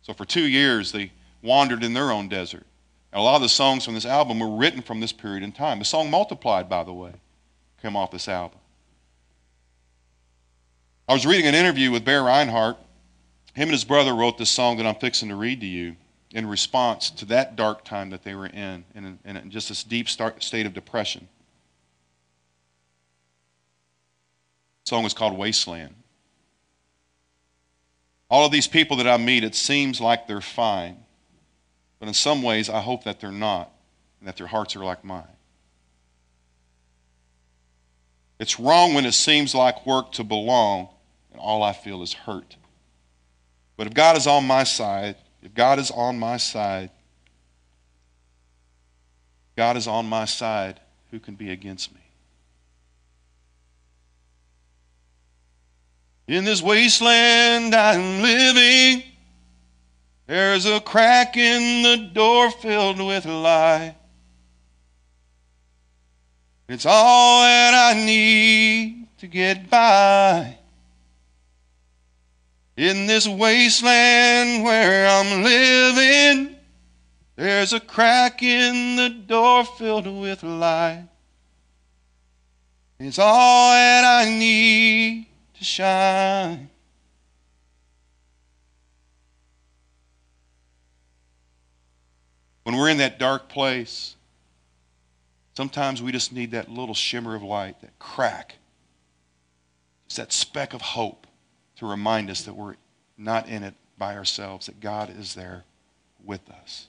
So 0.00 0.14
for 0.14 0.24
two 0.24 0.48
years, 0.48 0.90
they 0.90 1.12
wandered 1.42 1.84
in 1.84 1.92
their 1.92 2.10
own 2.10 2.30
desert. 2.30 2.64
And 3.12 3.20
a 3.20 3.22
lot 3.22 3.36
of 3.36 3.42
the 3.42 3.48
songs 3.48 3.84
from 3.84 3.94
this 3.94 4.06
album 4.06 4.38
were 4.38 4.56
written 4.56 4.80
from 4.80 5.00
this 5.00 5.12
period 5.12 5.42
in 5.42 5.52
time. 5.52 5.78
The 5.78 5.84
song 5.84 6.10
Multiplied, 6.10 6.68
by 6.68 6.82
the 6.82 6.94
way 6.94 7.12
came 7.82 7.96
off 7.96 8.12
this 8.12 8.28
album. 8.28 8.58
I 11.08 11.14
was 11.14 11.26
reading 11.26 11.46
an 11.46 11.54
interview 11.54 11.90
with 11.90 12.04
Bear 12.04 12.22
Rinehart. 12.22 12.76
Him 13.54 13.64
and 13.64 13.72
his 13.72 13.84
brother 13.84 14.14
wrote 14.14 14.38
this 14.38 14.50
song 14.50 14.76
that 14.76 14.86
I'm 14.86 14.94
fixing 14.94 15.28
to 15.28 15.36
read 15.36 15.60
to 15.60 15.66
you 15.66 15.96
in 16.32 16.46
response 16.46 17.10
to 17.10 17.24
that 17.26 17.56
dark 17.56 17.84
time 17.84 18.10
that 18.10 18.22
they 18.22 18.34
were 18.34 18.46
in, 18.46 18.84
in, 18.94 19.18
in 19.24 19.50
just 19.50 19.68
this 19.68 19.82
deep 19.82 20.08
state 20.08 20.64
of 20.64 20.72
depression. 20.72 21.28
The 24.84 24.88
song 24.88 25.04
is 25.04 25.12
called 25.12 25.36
Wasteland. 25.36 25.94
All 28.30 28.46
of 28.46 28.52
these 28.52 28.68
people 28.68 28.96
that 28.96 29.06
I 29.06 29.18
meet, 29.18 29.44
it 29.44 29.54
seems 29.54 30.00
like 30.00 30.26
they're 30.26 30.40
fine. 30.40 31.01
But 32.02 32.08
in 32.08 32.14
some 32.14 32.42
ways, 32.42 32.68
I 32.68 32.80
hope 32.80 33.04
that 33.04 33.20
they're 33.20 33.30
not, 33.30 33.70
and 34.18 34.26
that 34.26 34.36
their 34.36 34.48
hearts 34.48 34.74
are 34.74 34.84
like 34.84 35.04
mine. 35.04 35.22
It's 38.40 38.58
wrong 38.58 38.94
when 38.94 39.06
it 39.06 39.12
seems 39.12 39.54
like 39.54 39.86
work 39.86 40.10
to 40.14 40.24
belong 40.24 40.88
and 41.30 41.40
all 41.40 41.62
I 41.62 41.72
feel 41.72 42.02
is 42.02 42.12
hurt. 42.12 42.56
But 43.76 43.86
if 43.86 43.94
God 43.94 44.16
is 44.16 44.26
on 44.26 44.44
my 44.48 44.64
side, 44.64 45.14
if 45.44 45.54
God 45.54 45.78
is 45.78 45.92
on 45.92 46.18
my 46.18 46.38
side, 46.38 46.90
God 49.54 49.76
is 49.76 49.86
on 49.86 50.08
my 50.08 50.24
side, 50.24 50.80
who 51.12 51.20
can 51.20 51.36
be 51.36 51.52
against 51.52 51.94
me? 51.94 52.00
In 56.26 56.42
this 56.42 56.62
wasteland 56.62 57.76
I'm 57.76 58.22
living, 58.22 59.04
there's 60.26 60.66
a 60.66 60.80
crack 60.80 61.36
in 61.36 61.82
the 61.82 62.10
door 62.12 62.50
filled 62.50 62.98
with 62.98 63.26
light. 63.26 63.96
It's 66.68 66.86
all 66.86 67.42
that 67.42 67.94
I 67.94 68.04
need 68.04 69.08
to 69.18 69.26
get 69.26 69.68
by. 69.68 70.56
In 72.76 73.06
this 73.06 73.28
wasteland 73.28 74.64
where 74.64 75.06
I'm 75.06 75.42
living, 75.42 76.56
there's 77.36 77.72
a 77.72 77.80
crack 77.80 78.42
in 78.42 78.96
the 78.96 79.10
door 79.10 79.64
filled 79.64 80.06
with 80.06 80.42
light. 80.42 81.08
It's 82.98 83.18
all 83.18 83.72
that 83.72 84.04
I 84.04 84.30
need 84.30 85.26
to 85.58 85.64
shine. 85.64 86.70
When 92.64 92.76
we're 92.76 92.90
in 92.90 92.98
that 92.98 93.18
dark 93.18 93.48
place, 93.48 94.16
Sometimes 95.54 96.02
we 96.02 96.12
just 96.12 96.32
need 96.32 96.52
that 96.52 96.70
little 96.70 96.94
shimmer 96.94 97.34
of 97.34 97.42
light, 97.42 97.80
that 97.82 97.98
crack. 97.98 98.56
It's 100.06 100.16
that 100.16 100.32
speck 100.32 100.72
of 100.72 100.80
hope 100.80 101.26
to 101.76 101.86
remind 101.86 102.30
us 102.30 102.42
that 102.42 102.54
we're 102.54 102.76
not 103.18 103.48
in 103.48 103.62
it 103.62 103.74
by 103.98 104.16
ourselves, 104.16 104.66
that 104.66 104.80
God 104.80 105.14
is 105.16 105.34
there 105.34 105.64
with 106.24 106.48
us. 106.50 106.88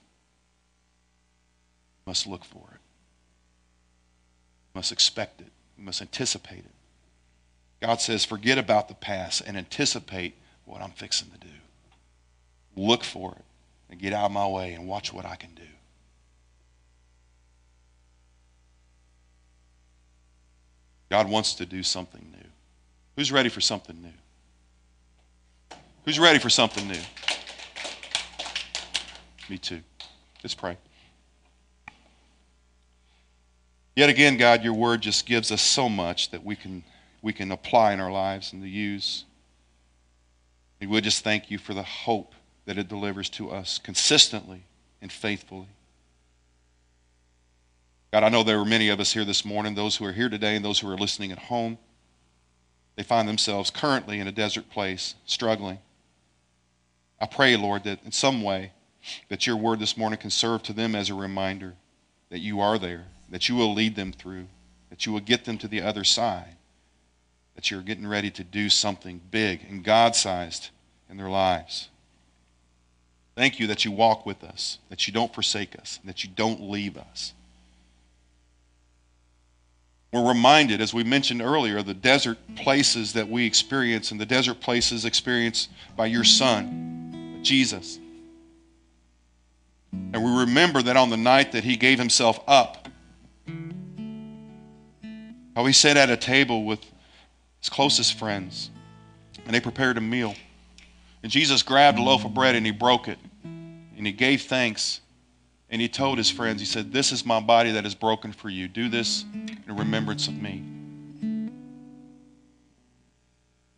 We 2.05 2.11
must 2.11 2.27
look 2.27 2.45
for 2.45 2.69
it. 2.73 2.79
We 4.73 4.79
must 4.79 4.91
expect 4.91 5.41
it. 5.41 5.51
We 5.77 5.83
must 5.83 6.01
anticipate 6.01 6.59
it. 6.59 6.71
God 7.81 7.99
says, 7.99 8.23
forget 8.23 8.57
about 8.57 8.87
the 8.87 8.95
past 8.95 9.41
and 9.45 9.57
anticipate 9.57 10.35
what 10.63 10.81
I'm 10.81 10.91
fixing 10.91 11.29
to 11.31 11.37
do. 11.37 11.53
Look 12.77 13.03
for 13.03 13.33
it 13.33 13.43
and 13.93 14.01
get 14.01 14.11
out 14.11 14.25
of 14.25 14.31
my 14.31 14.47
way 14.47 14.73
and 14.73 14.87
watch 14.87 15.13
what 15.13 15.23
I 15.23 15.35
can 15.35 15.53
do. 15.53 15.61
God 21.11 21.29
wants 21.29 21.53
to 21.53 21.65
do 21.67 21.83
something 21.83 22.25
new. 22.31 22.49
Who's 23.15 23.31
ready 23.31 23.49
for 23.49 23.61
something 23.61 23.95
new? 24.01 25.77
Who's 26.05 26.17
ready 26.17 26.39
for 26.39 26.49
something 26.49 26.87
new? 26.87 26.99
Me 29.47 29.59
too. 29.59 29.81
Let's 30.41 30.55
pray. 30.55 30.75
Yet 33.95 34.09
again, 34.09 34.37
God, 34.37 34.63
your 34.63 34.73
word 34.73 35.01
just 35.01 35.27
gives 35.27 35.51
us 35.51 35.61
so 35.61 35.87
much 35.87 36.31
that 36.31 36.43
we 36.43 36.55
can, 36.55 36.83
we 37.21 37.31
can 37.31 37.51
apply 37.51 37.93
in 37.93 37.99
our 37.99 38.11
lives 38.11 38.53
and 38.53 38.63
to 38.63 38.67
use. 38.67 39.25
And 40.81 40.89
We 40.89 40.99
just 40.99 41.23
thank 41.23 41.51
you 41.51 41.59
for 41.59 41.75
the 41.75 41.83
hope 41.83 42.33
that 42.65 42.77
it 42.77 42.87
delivers 42.87 43.29
to 43.31 43.51
us 43.51 43.77
consistently 43.77 44.63
and 45.01 45.11
faithfully. 45.11 45.67
God, 48.11 48.23
I 48.23 48.29
know 48.29 48.43
there 48.43 48.59
are 48.59 48.65
many 48.65 48.89
of 48.89 48.99
us 48.99 49.11
here 49.11 49.25
this 49.25 49.43
morning, 49.43 49.73
those 49.73 49.95
who 49.95 50.05
are 50.05 50.11
here 50.11 50.29
today 50.29 50.55
and 50.55 50.63
those 50.63 50.79
who 50.79 50.89
are 50.89 50.97
listening 50.97 51.31
at 51.31 51.39
home. 51.39 51.77
They 52.95 53.03
find 53.03 53.27
themselves 53.27 53.71
currently 53.71 54.19
in 54.19 54.27
a 54.27 54.31
desert 54.31 54.69
place, 54.69 55.15
struggling. 55.25 55.79
I 57.19 57.25
pray, 57.25 57.55
Lord, 57.57 57.85
that 57.85 58.03
in 58.05 58.11
some 58.11 58.43
way 58.43 58.71
that 59.29 59.47
your 59.47 59.55
word 59.57 59.79
this 59.79 59.97
morning 59.97 60.19
can 60.19 60.29
serve 60.29 60.63
to 60.63 60.73
them 60.73 60.93
as 60.95 61.09
a 61.09 61.15
reminder 61.15 61.73
that 62.29 62.39
you 62.39 62.61
are 62.61 62.77
there, 62.77 63.05
that 63.29 63.49
you 63.49 63.55
will 63.55 63.73
lead 63.73 63.95
them 63.95 64.11
through, 64.11 64.45
that 64.89 65.05
you 65.05 65.11
will 65.11 65.19
get 65.19 65.45
them 65.45 65.57
to 65.57 65.67
the 65.67 65.81
other 65.81 66.03
side, 66.03 66.55
that 67.55 67.71
you're 67.71 67.81
getting 67.81 68.07
ready 68.07 68.29
to 68.29 68.43
do 68.43 68.69
something 68.69 69.21
big 69.31 69.61
and 69.67 69.83
God 69.83 70.15
sized 70.15 70.69
in 71.09 71.17
their 71.17 71.29
lives. 71.29 71.89
Thank 73.35 73.59
you 73.59 73.67
that 73.67 73.83
you 73.83 73.91
walk 73.91 74.25
with 74.25 74.43
us, 74.43 74.77
that 74.89 75.07
you 75.07 75.13
don't 75.13 75.33
forsake 75.33 75.77
us, 75.79 75.99
that 76.05 76.23
you 76.23 76.29
don't 76.35 76.69
leave 76.69 76.97
us. 76.97 77.33
We're 80.11 80.27
reminded, 80.27 80.79
as 80.79 80.93
we 80.93 81.03
mentioned 81.03 81.41
earlier, 81.41 81.81
the 81.81 81.95
desert 81.95 82.37
places 82.55 83.13
that 83.13 83.27
we 83.27 83.47
experience 83.47 84.11
and 84.11 84.21
the 84.21 84.27
desert 84.27 84.61
places 84.61 85.05
experienced 85.05 85.71
by 85.97 86.05
your 86.05 86.23
Son, 86.23 87.39
Jesus. 87.41 87.97
And 89.91 90.23
we 90.23 90.41
remember 90.41 90.83
that 90.83 90.95
on 90.97 91.09
the 91.09 91.17
night 91.17 91.53
that 91.53 91.63
he 91.63 91.75
gave 91.75 91.97
himself 91.97 92.39
up, 92.47 92.87
how 95.55 95.65
he 95.65 95.73
sat 95.73 95.97
at 95.97 96.11
a 96.11 96.17
table 96.17 96.63
with 96.63 96.79
his 97.59 97.69
closest 97.69 98.17
friends 98.17 98.69
and 99.45 99.53
they 99.53 99.59
prepared 99.59 99.97
a 99.97 100.01
meal. 100.01 100.35
And 101.23 101.31
Jesus 101.31 101.63
grabbed 101.63 101.97
a 101.97 102.01
loaf 102.03 102.25
of 102.25 102.33
bread 102.33 102.55
and 102.55 102.65
he 102.65 102.71
broke 102.71 103.07
it 103.07 103.17
and 103.43 104.05
he 104.05 104.11
gave 104.11 104.41
thanks 104.43 104.99
and 105.69 105.81
he 105.81 105.87
told 105.87 106.19
his 106.19 106.29
friends, 106.29 106.61
he 106.61 106.67
said, 106.67 106.91
This 106.93 107.11
is 107.11 107.25
my 107.25 107.39
body 107.39 107.71
that 107.71 107.83
is 107.83 107.95
broken 107.95 108.31
for 108.31 108.47
you. 108.47 108.67
Do 108.67 108.89
this 108.89 109.25
in 109.33 109.75
remembrance 109.75 110.27
of 110.27 110.39
me. 110.39 110.63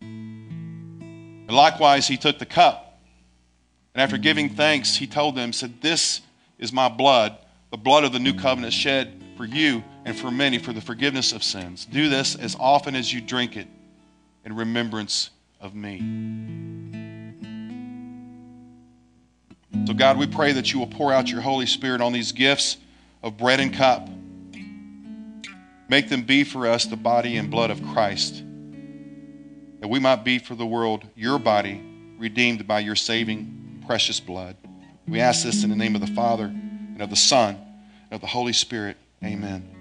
And 0.02 1.52
likewise, 1.52 2.06
he 2.06 2.18
took 2.18 2.38
the 2.38 2.46
cup. 2.46 3.00
And 3.94 4.02
after 4.02 4.18
giving 4.18 4.50
thanks, 4.50 4.98
he 4.98 5.08
told 5.08 5.36
them, 5.36 5.54
said, 5.54 5.82
This 5.82 6.20
is 6.60 6.74
my 6.74 6.90
blood, 6.90 7.38
the 7.72 7.78
blood 7.78 8.04
of 8.04 8.12
the 8.12 8.20
new 8.20 8.34
covenant 8.34 8.74
shed 8.74 9.24
for 9.38 9.46
you 9.46 9.82
and 10.04 10.18
for 10.18 10.32
many 10.32 10.58
for 10.58 10.74
the 10.74 10.82
forgiveness 10.82 11.32
of 11.32 11.44
sins. 11.44 11.86
Do 11.86 12.10
this 12.10 12.36
as 12.36 12.58
often 12.60 12.96
as 12.96 13.14
you 13.14 13.22
drink 13.22 13.56
it 13.56 13.68
in 14.44 14.54
remembrance 14.54 15.30
of 15.62 15.74
me. 15.76 16.75
So, 19.86 19.94
God, 19.94 20.18
we 20.18 20.26
pray 20.28 20.54
that 20.54 20.74
you 20.74 20.80
will 20.80 20.88
pour 20.88 21.14
out 21.14 21.30
your 21.30 21.42
Holy 21.42 21.66
Spirit 21.66 22.02
on 22.02 22.14
these 22.14 22.32
gifts 22.32 22.78
of 23.22 23.38
bread 23.38 23.60
and 23.60 23.74
cup. 23.74 24.10
Make 25.88 26.10
them 26.10 26.24
be 26.24 26.44
for 26.44 26.68
us 26.68 26.86
the 26.86 26.96
body 26.96 27.38
and 27.38 27.52
blood 27.52 27.70
of 27.70 27.84
Christ, 27.84 28.44
that 29.80 29.88
we 29.88 30.00
might 30.00 30.24
be 30.24 30.40
for 30.40 30.56
the 30.56 30.66
world 30.66 31.06
your 31.16 31.38
body, 31.38 31.82
redeemed 32.18 32.68
by 32.68 32.80
your 32.80 32.96
saving 32.96 33.84
precious 33.86 34.20
blood. 34.20 34.56
We 35.08 35.20
ask 35.20 35.44
this 35.44 35.64
in 35.64 35.70
the 35.70 35.76
name 35.76 35.94
of 35.94 36.02
the 36.02 36.08
Father, 36.08 36.46
and 36.46 37.02
of 37.02 37.12
the 37.12 37.16
Son, 37.16 37.56
and 37.56 38.14
of 38.14 38.22
the 38.22 38.28
Holy 38.28 38.54
Spirit. 38.54 38.98
Amen. 39.24 39.75